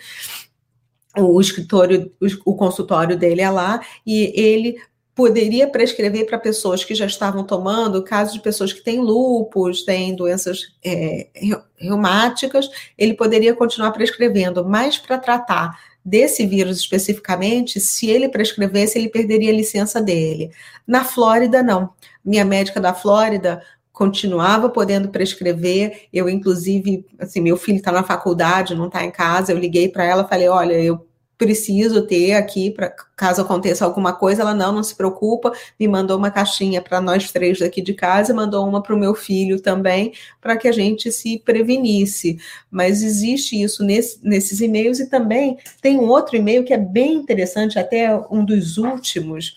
[1.17, 2.11] o escritório,
[2.45, 4.77] o consultório dele é lá, e ele
[5.13, 10.15] poderia prescrever para pessoas que já estavam tomando, caso de pessoas que têm lupus, têm
[10.15, 11.27] doenças é,
[11.77, 19.09] reumáticas, ele poderia continuar prescrevendo, mas para tratar desse vírus especificamente, se ele prescrevesse, ele
[19.09, 20.49] perderia a licença dele.
[20.87, 21.91] Na Flórida, não.
[22.23, 23.61] Minha médica da Flórida
[24.01, 26.07] continuava podendo prescrever.
[26.11, 29.51] Eu, inclusive, assim, meu filho está na faculdade, não está em casa.
[29.51, 31.05] Eu liguei para ela, falei: olha, eu
[31.37, 34.41] preciso ter aqui para caso aconteça alguma coisa.
[34.41, 35.51] Ela não, não se preocupa.
[35.79, 39.13] Me mandou uma caixinha para nós três daqui de casa, mandou uma para o meu
[39.13, 42.39] filho também, para que a gente se prevenisse.
[42.71, 47.13] Mas existe isso nesse, nesses e-mails e também tem um outro e-mail que é bem
[47.13, 49.55] interessante, até um dos últimos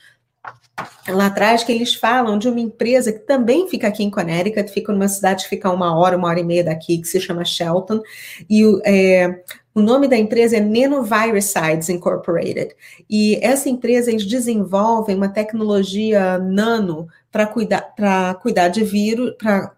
[1.09, 4.93] lá atrás que eles falam de uma empresa que também fica aqui em Connecticut, fica
[4.93, 8.01] numa cidade que fica uma hora, uma hora e meia daqui, que se chama Shelton,
[8.49, 9.43] e é,
[9.75, 12.75] o nome da empresa é Nanovirusides Incorporated.
[13.11, 17.93] E essa empresa, eles desenvolvem uma tecnologia nano para cuidar,
[18.41, 19.73] cuidar de vírus, para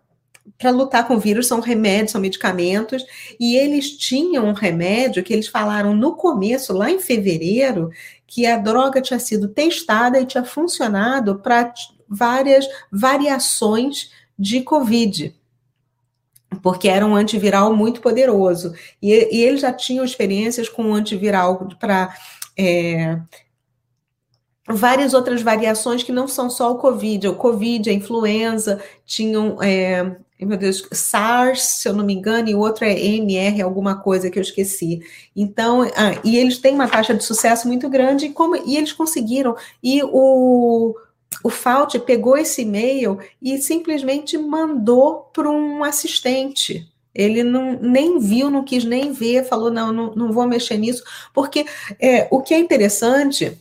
[0.59, 3.04] para lutar com vírus são remédios, são medicamentos,
[3.38, 7.90] e eles tinham um remédio que eles falaram no começo, lá em fevereiro,
[8.26, 11.72] que a droga tinha sido testada e tinha funcionado para
[12.08, 15.34] várias variações de Covid.
[16.62, 18.74] Porque era um antiviral muito poderoso.
[19.00, 22.14] E, e eles já tinham experiências com antiviral para
[22.58, 23.18] é,
[24.68, 27.29] várias outras variações que não são só o Covid.
[27.29, 32.55] O Covid, a influenza, tinham é, meu Deus, SARS, se eu não me engano, e
[32.55, 35.00] o outro é MR, alguma coisa que eu esqueci.
[35.35, 38.92] Então, ah, e eles têm uma taxa de sucesso muito grande, e, como, e eles
[38.92, 39.57] conseguiram.
[39.83, 40.94] E o,
[41.42, 46.87] o Fauci pegou esse e-mail e simplesmente mandou para um assistente.
[47.14, 51.02] Ele não, nem viu, não quis nem ver, falou: não, não, não vou mexer nisso,
[51.33, 51.64] porque
[51.98, 53.59] é, o que é interessante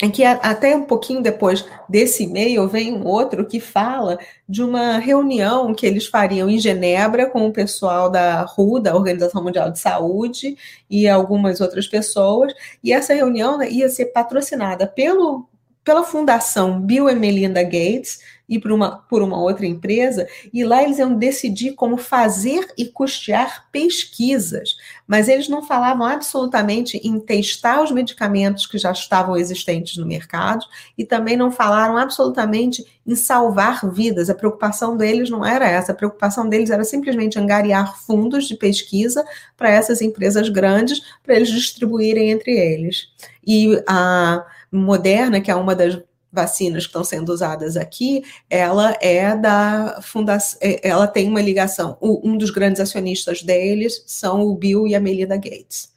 [0.00, 4.16] em que até um pouquinho depois desse e-mail vem um outro que fala
[4.48, 9.42] de uma reunião que eles fariam em Genebra com o pessoal da RU, da Organização
[9.42, 10.56] Mundial de Saúde,
[10.88, 15.48] e algumas outras pessoas, e essa reunião né, ia ser patrocinada pelo,
[15.82, 20.82] pela Fundação Bill e Melinda Gates, e por uma, por uma outra empresa, e lá
[20.82, 27.82] eles iam decidir como fazer e custear pesquisas, mas eles não falavam absolutamente em testar
[27.82, 30.64] os medicamentos que já estavam existentes no mercado
[30.96, 34.30] e também não falaram absolutamente em salvar vidas.
[34.30, 39.24] A preocupação deles não era essa, a preocupação deles era simplesmente angariar fundos de pesquisa
[39.56, 43.08] para essas empresas grandes, para eles distribuírem entre eles.
[43.46, 45.98] E a Moderna, que é uma das
[46.30, 51.96] vacinas que estão sendo usadas aqui, ela é da fundação, é, ela tem uma ligação.
[52.00, 55.92] Um dos grandes acionistas deles são o Bill e a Melinda Gates.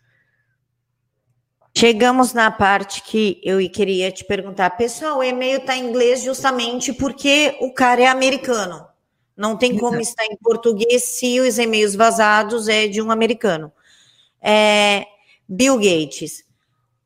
[1.77, 6.91] Chegamos na parte que eu queria te perguntar, pessoal, o e-mail está em inglês justamente
[6.91, 8.85] porque o cara é americano.
[9.35, 10.09] Não tem como Exato.
[10.09, 13.71] estar em português se os e-mails vazados é de um americano.
[14.41, 15.05] É,
[15.47, 16.43] Bill Gates.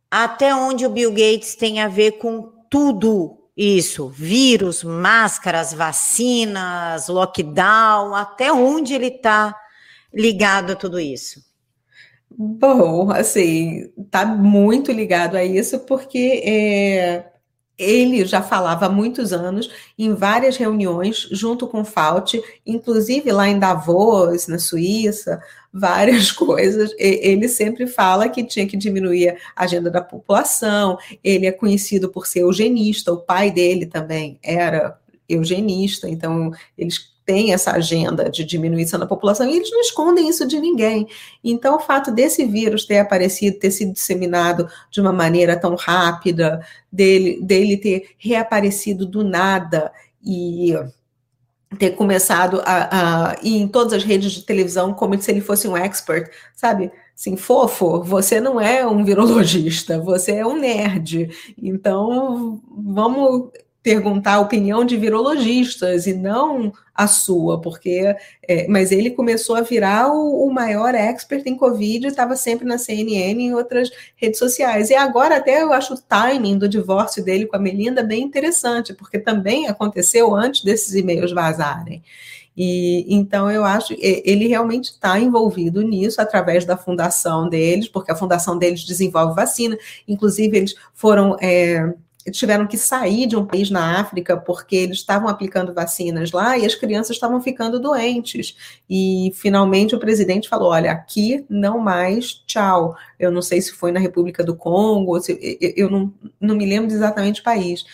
[0.09, 8.13] Até onde o Bill Gates tem a ver com tudo isso, vírus, máscaras, vacinas, lockdown,
[8.13, 9.55] até onde ele está
[10.13, 11.39] ligado a tudo isso?
[12.29, 17.31] Bom, assim, está muito ligado a isso, porque é,
[17.77, 23.59] ele já falava há muitos anos, em várias reuniões, junto com Fauci, inclusive lá em
[23.59, 25.41] Davos, na Suíça,
[25.73, 26.93] várias coisas.
[26.97, 30.97] Ele sempre fala que tinha que diminuir a agenda da população.
[31.23, 37.53] Ele é conhecido por ser eugenista, o pai dele também era eugenista, então eles têm
[37.53, 41.07] essa agenda de diminuição da população e eles não escondem isso de ninguém.
[41.43, 46.65] Então, o fato desse vírus ter aparecido, ter sido disseminado de uma maneira tão rápida,
[46.91, 49.91] dele, dele ter reaparecido do nada
[50.23, 50.73] e
[51.79, 55.67] ter começado a, a ir em todas as redes de televisão como se ele fosse
[55.67, 56.91] um expert, sabe?
[57.17, 61.29] Assim, fofo, você não é um virologista, você é um nerd.
[61.57, 63.49] Então, vamos
[63.85, 68.15] perguntar a opinião de virologistas e não a sua, porque.
[68.47, 72.79] É, mas ele começou a virar o, o maior expert em Covid, estava sempre na
[72.79, 74.89] CNN e em outras redes sociais.
[74.89, 78.91] E agora, até eu acho o timing do divórcio dele com a Melinda bem interessante,
[78.91, 82.01] porque também aconteceu antes desses e-mails vazarem.
[82.57, 88.15] E então eu acho ele realmente está envolvido nisso através da fundação deles, porque a
[88.15, 89.77] fundação deles desenvolve vacina.
[90.07, 91.93] Inclusive eles foram é,
[92.31, 96.65] tiveram que sair de um país na África porque eles estavam aplicando vacinas lá e
[96.65, 98.55] as crianças estavam ficando doentes.
[98.89, 102.95] E finalmente o presidente falou: olha, aqui não mais, tchau.
[103.19, 105.38] Eu não sei se foi na República do Congo, se,
[105.76, 107.86] eu não, não me lembro exatamente o país.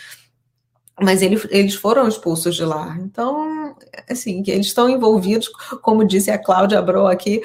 [1.02, 2.98] mas ele, eles foram expulsos de lá.
[3.02, 3.76] Então,
[4.10, 5.50] assim, eles estão envolvidos,
[5.82, 7.42] como disse a Cláudia Bro aqui,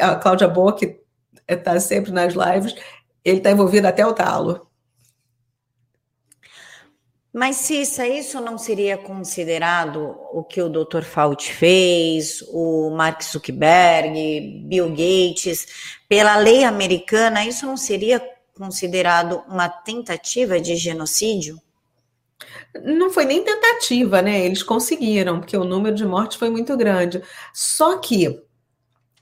[0.00, 1.00] a Cláudia Boa, que
[1.48, 2.74] está sempre nas lives,
[3.24, 4.69] ele está envolvido até o talo.
[7.32, 11.02] Mas, Cissa, isso não seria considerado o que o Dr.
[11.02, 18.20] Fauci fez, o Mark Zuckerberg, Bill Gates, pela lei americana, isso não seria
[18.52, 21.60] considerado uma tentativa de genocídio?
[22.84, 24.44] Não foi nem tentativa, né?
[24.44, 27.22] Eles conseguiram, porque o número de mortes foi muito grande.
[27.54, 28.42] Só que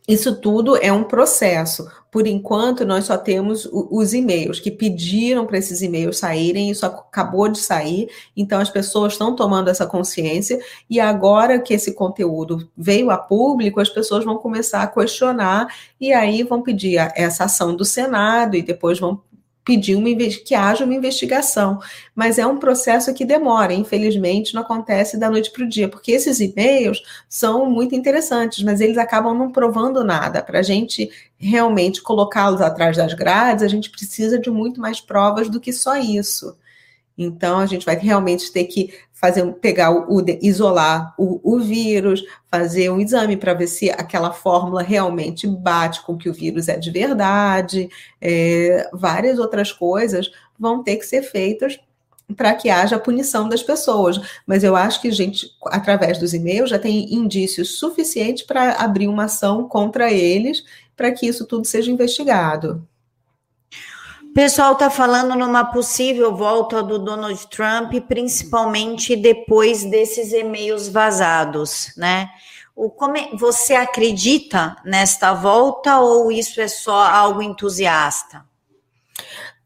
[0.08, 1.86] isso tudo é um processo.
[2.10, 7.48] Por enquanto, nós só temos os e-mails que pediram para esses e-mails saírem, isso acabou
[7.48, 13.10] de sair, então as pessoas estão tomando essa consciência, e agora que esse conteúdo veio
[13.10, 15.68] a público, as pessoas vão começar a questionar,
[16.00, 19.20] e aí vão pedir essa ação do Senado, e depois vão
[19.68, 20.08] pedir uma,
[20.46, 21.78] que haja uma investigação.
[22.14, 26.10] Mas é um processo que demora, infelizmente, não acontece da noite para o dia, porque
[26.10, 30.42] esses e-mails são muito interessantes, mas eles acabam não provando nada.
[30.42, 35.50] Para a gente realmente colocá-los atrás das grades, a gente precisa de muito mais provas
[35.50, 36.56] do que só isso.
[37.18, 42.88] Então, a gente vai realmente ter que fazer, pegar o, isolar o, o, vírus, fazer
[42.90, 46.90] um exame para ver se aquela fórmula realmente bate com que o vírus é de
[46.90, 47.88] verdade.
[48.20, 51.80] É, várias outras coisas vão ter que ser feitas
[52.36, 54.20] para que haja a punição das pessoas.
[54.46, 59.08] Mas eu acho que a gente, através dos e-mails, já tem indícios suficientes para abrir
[59.08, 60.62] uma ação contra eles,
[60.96, 62.86] para que isso tudo seja investigado.
[64.38, 72.30] Pessoal está falando numa possível volta do Donald Trump, principalmente depois desses e-mails vazados, né?
[72.72, 78.44] O, como você acredita nesta volta ou isso é só algo entusiasta?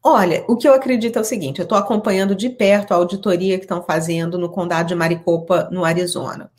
[0.01, 3.59] Olha, o que eu acredito é o seguinte: eu estou acompanhando de perto a auditoria
[3.59, 6.49] que estão fazendo no condado de Maricopa, no Arizona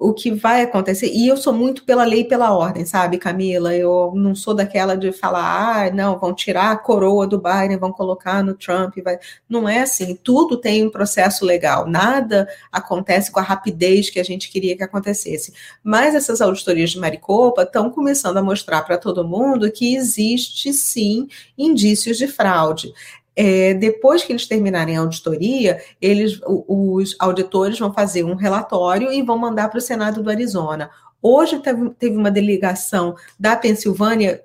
[0.00, 1.10] o que vai acontecer.
[1.12, 3.76] E eu sou muito pela lei e pela ordem, sabe, Camila?
[3.76, 7.92] Eu não sou daquela de falar, ah, não, vão tirar a coroa do Biden, vão
[7.92, 8.96] colocar no Trump.
[9.04, 9.18] Vai...
[9.46, 10.18] Não é assim.
[10.24, 11.86] Tudo tem um processo legal.
[11.86, 15.52] Nada acontece com a rapidez que a gente queria que acontecesse.
[15.84, 21.28] Mas essas auditorias de Maricopa estão começando a mostrar para todo mundo que existe sim
[21.58, 22.94] indícios de fraude.
[23.36, 29.22] É, depois que eles terminarem a auditoria, eles, os auditores vão fazer um relatório e
[29.22, 30.90] vão mandar para o Senado do Arizona.
[31.22, 31.60] Hoje
[31.98, 34.42] teve, uma delegação da Pensilvânia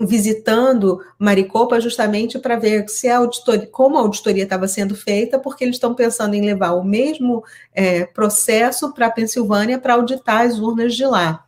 [0.00, 5.64] visitando Maricopa justamente para ver se a auditoria, como a auditoria estava sendo feita, porque
[5.64, 7.42] eles estão pensando em levar o mesmo
[7.74, 11.44] é, processo para a Pensilvânia para auditar as urnas de lá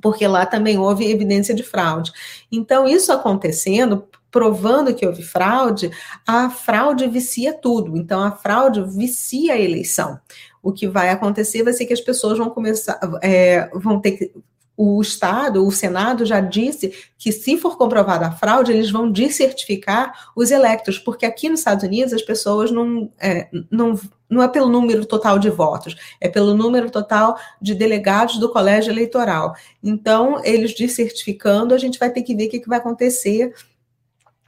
[0.00, 2.12] porque lá também houve evidência de fraude.
[2.50, 5.90] Então, isso acontecendo, provando que houve fraude,
[6.26, 7.96] a fraude vicia tudo.
[7.96, 10.18] Então, a fraude vicia a eleição.
[10.62, 14.32] O que vai acontecer vai ser que as pessoas vão começar, é, vão ter que.
[14.80, 20.30] O Estado, o Senado já disse que, se for comprovada a fraude, eles vão descertificar
[20.36, 23.98] os eleitos, porque aqui nos Estados Unidos as pessoas não, é, não,
[24.30, 28.92] não é pelo número total de votos, é pelo número total de delegados do colégio
[28.92, 29.52] eleitoral.
[29.82, 33.52] Então, eles descertificando, a gente vai ter que ver o que, que vai acontecer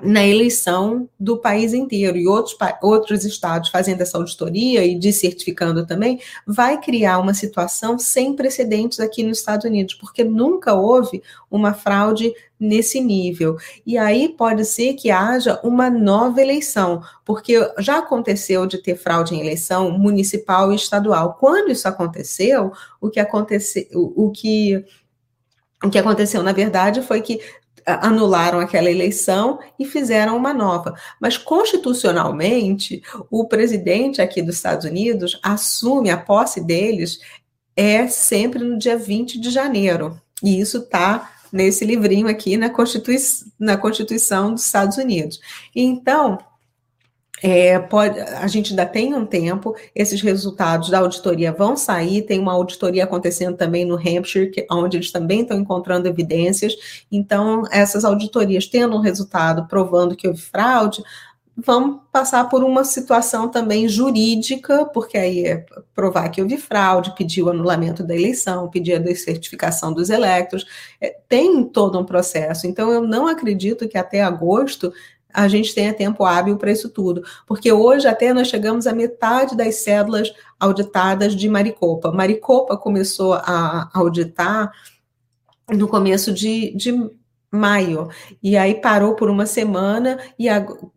[0.03, 6.21] na eleição do país inteiro e outros, outros estados fazendo essa auditoria e descertificando também,
[6.47, 12.33] vai criar uma situação sem precedentes aqui nos Estados Unidos, porque nunca houve uma fraude
[12.59, 13.57] nesse nível.
[13.87, 19.35] E aí pode ser que haja uma nova eleição, porque já aconteceu de ter fraude
[19.35, 21.37] em eleição municipal e estadual.
[21.41, 24.85] Quando isso aconteceu, o que aconteceu, o que
[25.83, 27.41] o que aconteceu, na verdade, foi que
[27.87, 30.95] anularam aquela eleição e fizeram uma nova.
[31.21, 37.21] Mas constitucionalmente, o presidente aqui dos Estados Unidos assume a posse deles
[37.77, 40.21] é sempre no dia 20 de janeiro.
[40.43, 43.17] E isso está nesse livrinho aqui na, Constitui
[43.59, 45.41] na Constituição dos Estados Unidos.
[45.75, 46.39] Então,
[47.43, 52.39] é, pode, a gente ainda tem um tempo, esses resultados da auditoria vão sair, tem
[52.39, 57.05] uma auditoria acontecendo também no Hampshire, que, onde eles também estão encontrando evidências.
[57.11, 61.03] Então, essas auditorias tendo um resultado provando que houve fraude,
[61.57, 67.43] vão passar por uma situação também jurídica, porque aí é provar que houve fraude, pedir
[67.43, 70.67] o anulamento da eleição, pedir a descertificação dos eleitos,
[71.01, 72.67] é, tem todo um processo.
[72.67, 74.93] Então, eu não acredito que até agosto
[75.33, 77.23] a gente tenha tempo hábil para isso tudo.
[77.47, 82.13] Porque hoje até nós chegamos à metade das cédulas auditadas de Maricopa.
[82.13, 84.71] Maricopa começou a auditar
[85.69, 86.93] no começo de, de
[87.51, 88.09] maio.
[88.43, 90.47] E aí parou por uma semana e,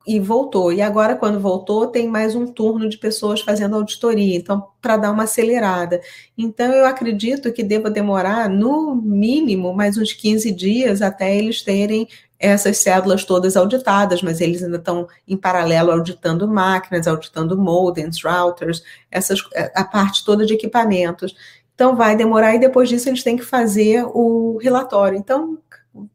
[0.07, 0.71] e voltou.
[0.71, 4.37] E agora, quando voltou, tem mais um turno de pessoas fazendo auditoria.
[4.37, 5.99] Então, para dar uma acelerada.
[6.37, 12.07] Então, eu acredito que deva demorar, no mínimo, mais uns 15 dias até eles terem
[12.43, 18.83] essas cédulas todas auditadas, mas eles ainda estão em paralelo auditando máquinas, auditando modems, routers,
[19.09, 19.39] essas,
[19.73, 21.33] a parte toda de equipamentos.
[21.73, 25.17] Então vai demorar e depois disso eles têm que fazer o relatório.
[25.17, 25.57] Então,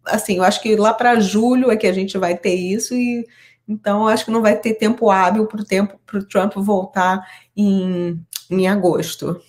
[0.05, 3.27] assim, eu acho que lá para julho é que a gente vai ter isso e
[3.67, 7.27] então acho que não vai ter tempo hábil para o tempo para o Trump voltar
[7.57, 8.21] em,
[8.51, 9.41] em agosto.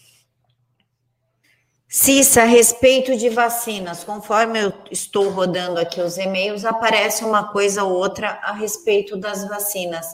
[1.91, 7.83] Cissa, a respeito de vacinas, conforme eu estou rodando aqui os e-mails, aparece uma coisa
[7.83, 10.05] ou outra a respeito das vacinas.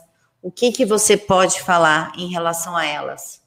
[0.41, 3.41] O que, que você pode falar em relação a elas?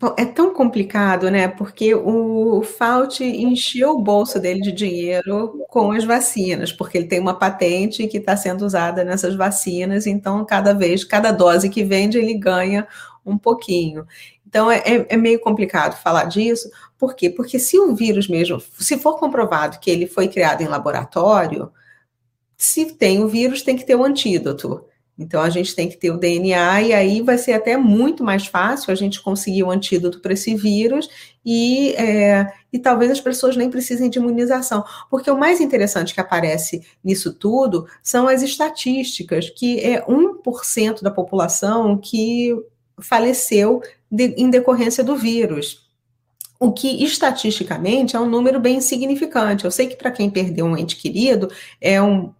[0.00, 1.46] Bom, é tão complicado, né?
[1.46, 7.20] Porque o Fauci encheu o bolso dele de dinheiro com as vacinas, porque ele tem
[7.20, 12.18] uma patente que está sendo usada nessas vacinas, então cada vez, cada dose que vende,
[12.18, 12.86] ele ganha
[13.24, 14.04] um pouquinho.
[14.46, 16.70] Então é, é, é meio complicado falar disso.
[16.98, 17.30] Por quê?
[17.30, 21.70] Porque se o vírus mesmo, se for comprovado que ele foi criado em laboratório,
[22.56, 24.84] se tem o vírus, tem que ter o antídoto.
[25.18, 28.46] Então a gente tem que ter o DNA e aí vai ser até muito mais
[28.46, 31.08] fácil a gente conseguir o antídoto para esse vírus
[31.44, 34.84] e, é, e talvez as pessoas nem precisem de imunização.
[35.10, 41.10] Porque o mais interessante que aparece nisso tudo são as estatísticas, que é 1% da
[41.10, 42.54] população que
[42.98, 43.80] faleceu
[44.10, 45.85] de, em decorrência do vírus.
[46.58, 49.64] O que estatisticamente é um número bem insignificante.
[49.64, 51.50] Eu sei que para quem perdeu um ente querido
[51.80, 52.32] é um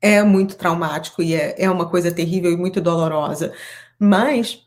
[0.00, 3.52] é muito traumático e é, é uma coisa terrível e muito dolorosa.
[3.98, 4.65] Mas,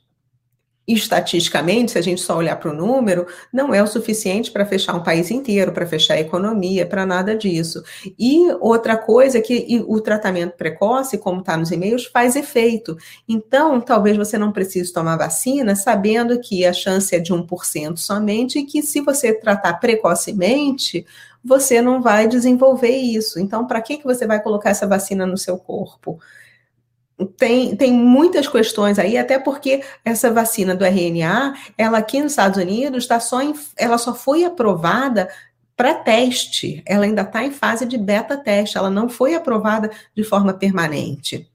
[0.93, 4.95] estatisticamente, se a gente só olhar para o número, não é o suficiente para fechar
[4.95, 7.83] um país inteiro, para fechar a economia, para nada disso.
[8.17, 12.97] E outra coisa é que o tratamento precoce, como está nos e-mails, faz efeito.
[13.27, 18.59] Então, talvez você não precise tomar vacina sabendo que a chance é de 1% somente
[18.59, 21.05] e que se você tratar precocemente,
[21.43, 23.39] você não vai desenvolver isso.
[23.39, 26.19] Então, para que, que você vai colocar essa vacina no seu corpo?
[27.37, 32.61] Tem, tem muitas questões aí, até porque essa vacina do RNA, ela aqui nos Estados
[32.61, 35.29] Unidos está só em, ela só foi aprovada
[35.75, 40.23] para teste, ela ainda está em fase de beta teste, ela não foi aprovada de
[40.23, 41.49] forma permanente.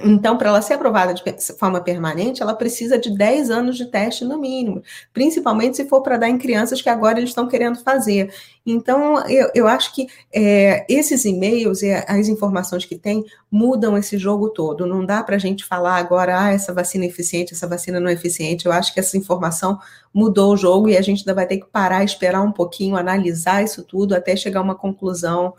[0.00, 1.22] Então, para ela ser aprovada de
[1.58, 4.80] forma permanente, ela precisa de 10 anos de teste no mínimo,
[5.12, 8.32] principalmente se for para dar em crianças que agora eles estão querendo fazer.
[8.64, 14.16] Então, eu, eu acho que é, esses e-mails e as informações que tem mudam esse
[14.16, 14.86] jogo todo.
[14.86, 18.08] Não dá para a gente falar agora, ah, essa vacina é eficiente, essa vacina não
[18.08, 18.66] é eficiente.
[18.66, 19.80] Eu acho que essa informação
[20.14, 23.64] mudou o jogo e a gente ainda vai ter que parar, esperar um pouquinho, analisar
[23.64, 25.54] isso tudo até chegar a uma conclusão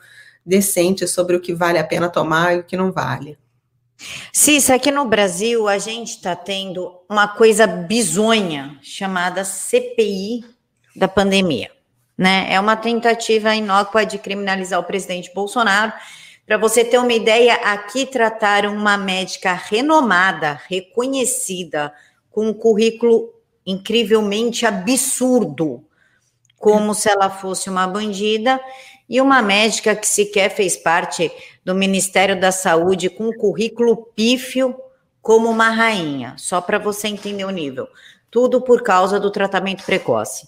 [0.46, 3.38] decente sobre o que vale a pena tomar e o que não vale.
[4.32, 10.46] Cissa, aqui no Brasil a gente está tendo uma coisa bizonha chamada CPI
[10.96, 11.70] da pandemia.
[12.18, 12.48] Né?
[12.50, 15.92] É uma tentativa inócua de criminalizar o presidente Bolsonaro.
[16.46, 21.94] Para você ter uma ideia, aqui trataram uma médica renomada, reconhecida,
[22.32, 23.34] com um currículo
[23.66, 25.84] incrivelmente absurdo,
[26.58, 28.60] como se ela fosse uma bandida,
[29.10, 31.32] e uma médica que sequer fez parte
[31.66, 34.76] do Ministério da Saúde com um currículo pífio
[35.22, 37.88] como uma rainha, só para você entender o nível.
[38.30, 40.48] Tudo por causa do tratamento precoce.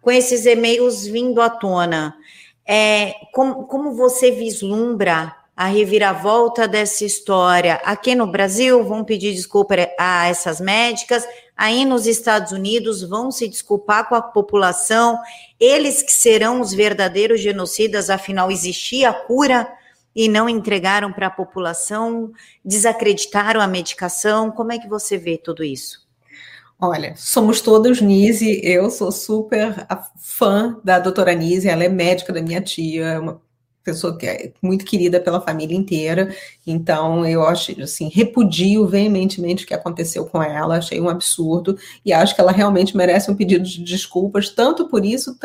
[0.00, 2.16] Com esses e-mails vindo à tona,
[2.64, 7.80] é, como, como você vislumbra a reviravolta dessa história?
[7.84, 11.26] Aqui no Brasil, vão pedir desculpa a essas médicas,
[11.56, 15.18] aí nos Estados Unidos, vão se desculpar com a população,
[15.58, 19.66] eles que serão os verdadeiros genocidas, afinal, existia cura
[20.14, 22.30] e não entregaram para a população,
[22.64, 24.50] desacreditaram a medicação.
[24.50, 26.06] Como é que você vê tudo isso?
[26.78, 29.86] Olha, somos todos Nise, eu sou super
[30.18, 33.40] fã da doutora Nise, ela é médica da minha tia, é uma
[33.86, 36.34] pessoa que é muito querida pela família inteira,
[36.66, 42.12] então eu acho, assim, repudio veementemente o que aconteceu com ela, achei um absurdo, e
[42.12, 45.38] acho que ela realmente merece um pedido de desculpas, tanto por isso,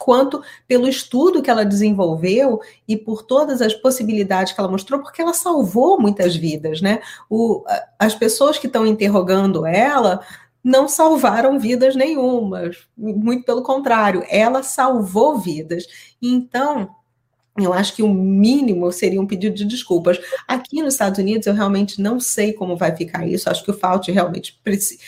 [0.00, 5.22] quanto pelo estudo que ela desenvolveu e por todas as possibilidades que ela mostrou, porque
[5.22, 7.00] ela salvou muitas vidas, né?
[7.30, 7.64] O,
[7.96, 10.20] as pessoas que estão interrogando ela
[10.64, 15.86] não salvaram vidas nenhumas, muito pelo contrário, ela salvou vidas.
[16.20, 16.88] Então,
[17.56, 20.18] eu acho que o mínimo seria um pedido de desculpas.
[20.46, 23.48] Aqui nos Estados Unidos, eu realmente não sei como vai ficar isso.
[23.48, 25.00] Acho que o Fauci realmente precisa,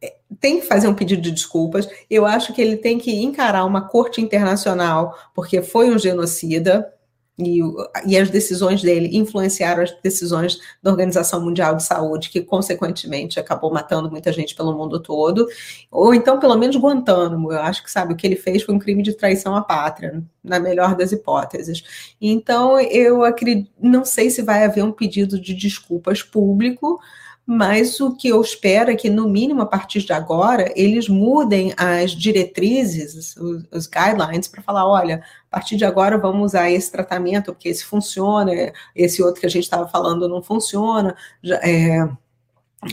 [0.00, 1.86] é, tem que fazer um pedido de desculpas.
[2.08, 6.92] Eu acho que ele tem que encarar uma corte internacional, porque foi um genocida.
[7.38, 7.60] E,
[8.06, 13.72] e, as decisões dele influenciaram as decisões da Organização Mundial de Saúde, que consequentemente acabou
[13.72, 15.46] matando muita gente pelo mundo todo,
[15.90, 17.50] ou então pelo menos Guantánamo.
[17.52, 20.22] Eu acho que sabe o que ele fez foi um crime de traição à pátria,
[20.44, 22.14] na melhor das hipóteses.
[22.20, 27.00] Então eu acredito, não sei se vai haver um pedido de desculpas público
[27.44, 31.74] mas o que eu espero é que, no mínimo, a partir de agora, eles mudem
[31.76, 36.90] as diretrizes, os, os guidelines, para falar: olha, a partir de agora vamos usar esse
[36.90, 38.52] tratamento, porque esse funciona,
[38.94, 41.16] esse outro que a gente estava falando não funciona.
[41.62, 42.08] É,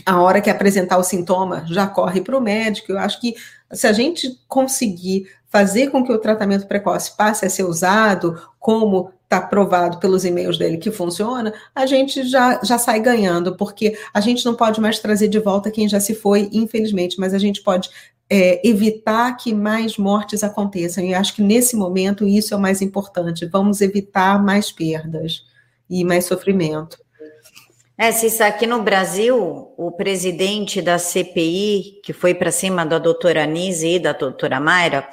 [0.04, 2.92] a hora que apresentar o sintoma, já corre para o médico.
[2.92, 3.34] Eu acho que
[3.72, 9.12] se a gente conseguir fazer com que o tratamento precoce passe a ser usado como
[9.30, 14.20] está provado pelos e-mails dele que funciona, a gente já, já sai ganhando, porque a
[14.20, 17.62] gente não pode mais trazer de volta quem já se foi, infelizmente, mas a gente
[17.62, 17.88] pode
[18.28, 21.04] é, evitar que mais mortes aconteçam.
[21.04, 23.46] E acho que nesse momento isso é o mais importante.
[23.46, 25.44] Vamos evitar mais perdas
[25.88, 26.98] e mais sofrimento.
[27.96, 33.44] É, Cissa, aqui no Brasil, o presidente da CPI, que foi para cima da doutora
[33.44, 35.08] Anise e da doutora Mayra,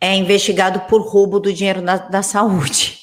[0.00, 2.97] é investigado por roubo do dinheiro da, da saúde.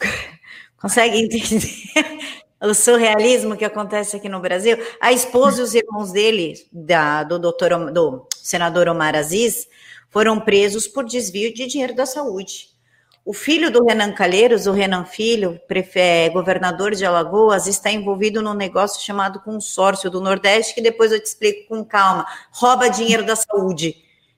[0.78, 1.68] Consegue entender
[2.60, 4.76] o surrealismo que acontece aqui no Brasil?
[5.00, 9.66] A esposa e os irmãos dele, da, do, doutor, do senador Omar Aziz,
[10.10, 12.74] foram presos por desvio de dinheiro da saúde.
[13.24, 18.52] O filho do Renan Calheiros, o Renan Filho, prefere, governador de Alagoas, está envolvido num
[18.52, 22.26] negócio chamado consórcio do Nordeste, que depois eu te explico com calma.
[22.52, 23.96] Rouba dinheiro da saúde.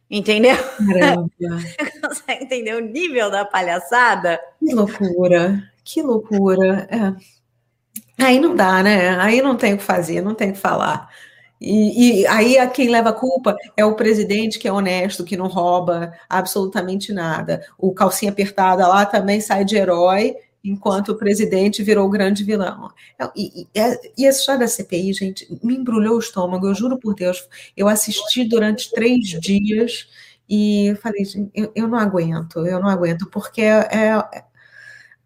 [0.09, 0.55] Entendeu?
[2.27, 4.41] Consegue entender o nível da palhaçada?
[4.59, 6.89] Que loucura, que loucura.
[6.91, 8.25] É.
[8.25, 9.19] Aí não dá, né?
[9.21, 11.11] Aí não tem o que fazer, não tem o que falar.
[11.61, 15.37] E, e, aí a quem leva a culpa é o presidente que é honesto, que
[15.37, 17.65] não rouba absolutamente nada.
[17.79, 22.91] O calcinha apertada lá também sai de herói, enquanto o presidente virou o grande vilão.
[23.35, 23.69] E, e,
[24.19, 27.49] e essa história da CPI, gente, me embrulhou o estômago, eu juro por Deus.
[27.77, 30.09] Eu assisti durante três dias
[30.49, 31.23] e falei,
[31.55, 34.45] eu, eu não aguento, eu não aguento, porque é, é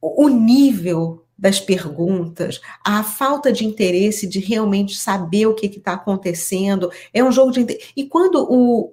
[0.00, 6.90] o nível das perguntas, a falta de interesse de realmente saber o que está acontecendo.
[7.14, 7.66] É um jogo de.
[7.96, 8.92] E quando o.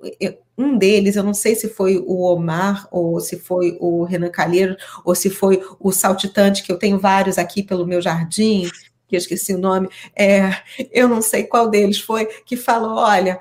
[0.60, 4.76] Um deles, eu não sei se foi o Omar, ou se foi o Renan Calheiro,
[5.06, 8.68] ou se foi o Saltitante, que eu tenho vários aqui pelo meu jardim,
[9.08, 10.50] que eu esqueci o nome, é,
[10.92, 13.40] eu não sei qual deles foi, que falou: olha,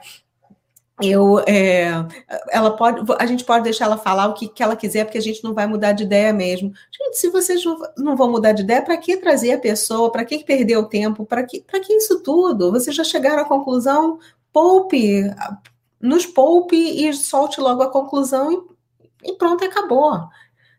[1.03, 1.90] eu, é,
[2.51, 5.22] ela pode, a gente pode deixar ela falar o que, que, ela quiser, porque a
[5.22, 6.72] gente não vai mudar de ideia mesmo.
[6.90, 7.62] Gente, se vocês
[7.99, 10.11] não vão mudar de ideia, para que trazer a pessoa?
[10.11, 11.26] Para que perder o tempo?
[11.26, 12.72] Para que, que isso tudo?
[12.72, 14.18] Vocês já chegaram à conclusão?
[14.53, 15.22] Poupe,
[16.01, 20.28] nos poupe e solte logo a conclusão e, e pronto, acabou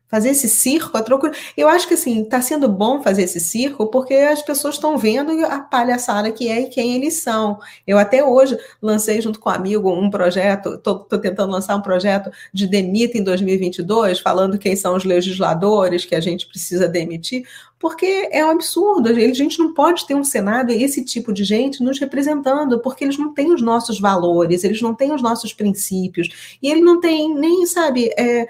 [0.10, 1.30] fazer esse circo, a troco.
[1.55, 5.32] Eu acho que assim, está sendo bom fazer esse circo porque as pessoas estão vendo
[5.45, 7.60] a palhaçada que é e quem eles são.
[7.86, 12.32] Eu até hoje lancei junto com um amigo um projeto, estou tentando lançar um projeto
[12.53, 17.43] de demita em 2022, falando quem são os legisladores que a gente precisa demitir,
[17.80, 19.10] porque é um absurdo.
[19.10, 23.03] A gente não pode ter um Senado e esse tipo de gente nos representando, porque
[23.03, 26.99] eles não têm os nossos valores, eles não têm os nossos princípios, e ele não
[26.99, 28.47] tem nem, sabe, é,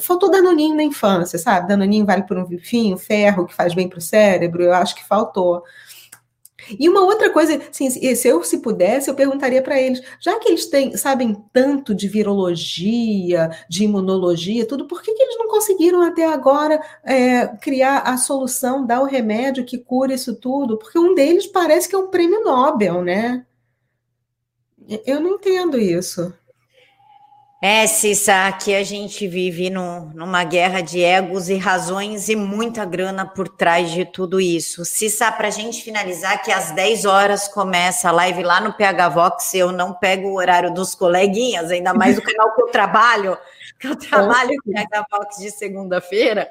[0.00, 1.68] faltou danoninho na infância, sabe?
[1.68, 5.04] Danoninho vale por um bifinho, ferro que faz bem para o cérebro, eu acho que
[5.04, 5.62] faltou.
[6.80, 10.48] E uma outra coisa, assim, se eu se pudesse, eu perguntaria para eles, já que
[10.48, 16.02] eles têm, sabem tanto de virologia, de imunologia, tudo, por que, que eles não conseguiram
[16.02, 20.76] até agora é, criar a solução, dar o remédio que cura isso tudo?
[20.76, 23.46] Porque um deles parece que é um prêmio Nobel, né?
[25.04, 26.32] Eu não entendo isso.
[27.68, 32.84] É, Cissa, aqui a gente vive no, numa guerra de egos e razões e muita
[32.84, 34.84] grana por trás de tudo isso.
[34.84, 39.08] Cissa, para a gente finalizar, que às 10 horas começa a live lá no PH
[39.08, 43.36] Vox, eu não pego o horário dos coleguinhas, ainda mais o canal que eu trabalho,
[43.80, 46.48] que eu trabalho no PH Vox de segunda-feira.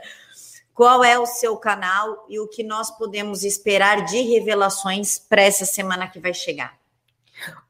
[0.73, 5.63] Qual é o seu canal e o que nós podemos esperar de revelações para essa
[5.63, 6.77] semana que vai chegar?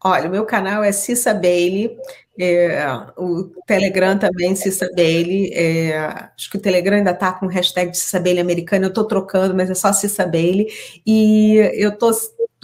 [0.04, 1.98] Olha, o meu canal é Cissa Bailey.
[2.38, 2.86] É,
[3.18, 5.52] o Telegram também, Cissa Bailey.
[5.54, 5.98] É,
[6.38, 8.86] acho que o Telegram ainda está com hashtag Cissa Bailey americano.
[8.86, 10.68] Eu estou trocando, mas é só Cissa Bailey.
[11.06, 12.12] E eu tô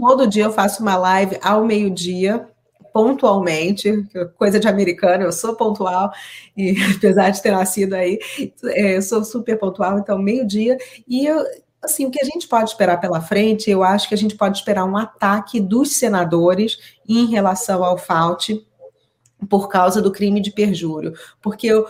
[0.02, 2.48] todo dia eu faço uma live ao meio-dia,
[2.92, 4.04] pontualmente,
[4.36, 6.12] coisa de americano, eu sou pontual,
[6.58, 8.20] e apesar de ter nascido aí,
[8.66, 10.78] é, eu sou super pontual, então meio-dia,
[11.08, 11.44] e eu,
[11.84, 14.58] assim, o que a gente pode esperar pela frente, eu acho que a gente pode
[14.58, 16.78] esperar um ataque dos senadores
[17.08, 18.66] em relação ao FAUT,
[19.50, 21.14] por causa do crime de perjúrio.
[21.42, 21.88] Porque eu,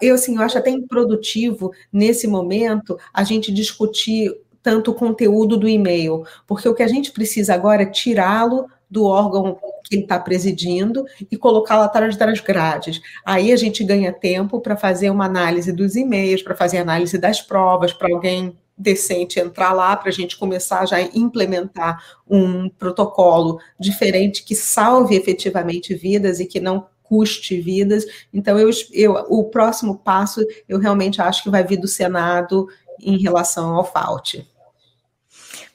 [0.00, 5.68] eu, assim, eu acho até improdutivo, nesse momento, a gente discutir tanto o conteúdo do
[5.68, 10.18] e-mail, porque o que a gente precisa agora é tirá-lo do órgão que ele está
[10.18, 13.00] presidindo e colocá-lo atrás das grades.
[13.24, 17.40] Aí a gente ganha tempo para fazer uma análise dos e-mails, para fazer análise das
[17.40, 23.60] provas, para alguém decente entrar lá para a gente começar já a implementar um protocolo
[23.78, 28.04] diferente que salve efetivamente vidas e que não custe vidas.
[28.32, 32.68] Então, eu, eu, o próximo passo eu realmente acho que vai vir do Senado
[33.00, 34.46] em relação ao FAUT.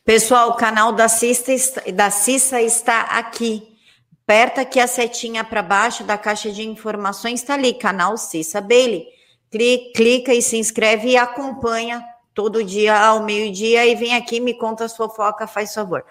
[0.03, 3.75] Pessoal, o canal da Cissa, da Cissa está aqui.
[4.23, 9.07] Aperta aqui a setinha para baixo da caixa de informações, está ali, canal Cissa Bailey.
[9.95, 12.03] Clica e se inscreve e acompanha
[12.35, 16.03] todo dia ao meio-dia e vem aqui me conta a sua foca, faz favor.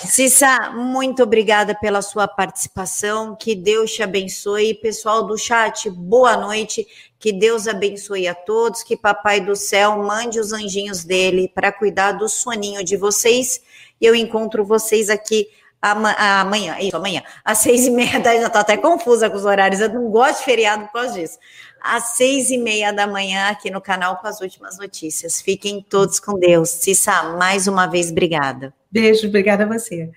[0.00, 4.74] Cissa, muito obrigada pela sua participação, que Deus te abençoe.
[4.74, 6.84] Pessoal do chat, boa noite,
[7.16, 12.12] que Deus abençoe a todos, que Papai do Céu mande os anjinhos dele para cuidar
[12.12, 13.62] do soninho de vocês.
[14.00, 15.46] E eu encontro vocês aqui
[15.80, 19.80] amanhã, isso, amanhã, às seis e meia da já tô até confusa com os horários,
[19.80, 21.38] eu não gosto de feriado por causa disso
[21.82, 25.40] às seis e meia da manhã aqui no canal com as últimas notícias.
[25.40, 26.68] Fiquem todos com Deus.
[26.68, 28.72] Cissa, mais uma vez, obrigada.
[28.90, 30.10] Beijo, obrigada a você.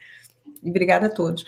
[0.64, 1.46] E obrigada a todos.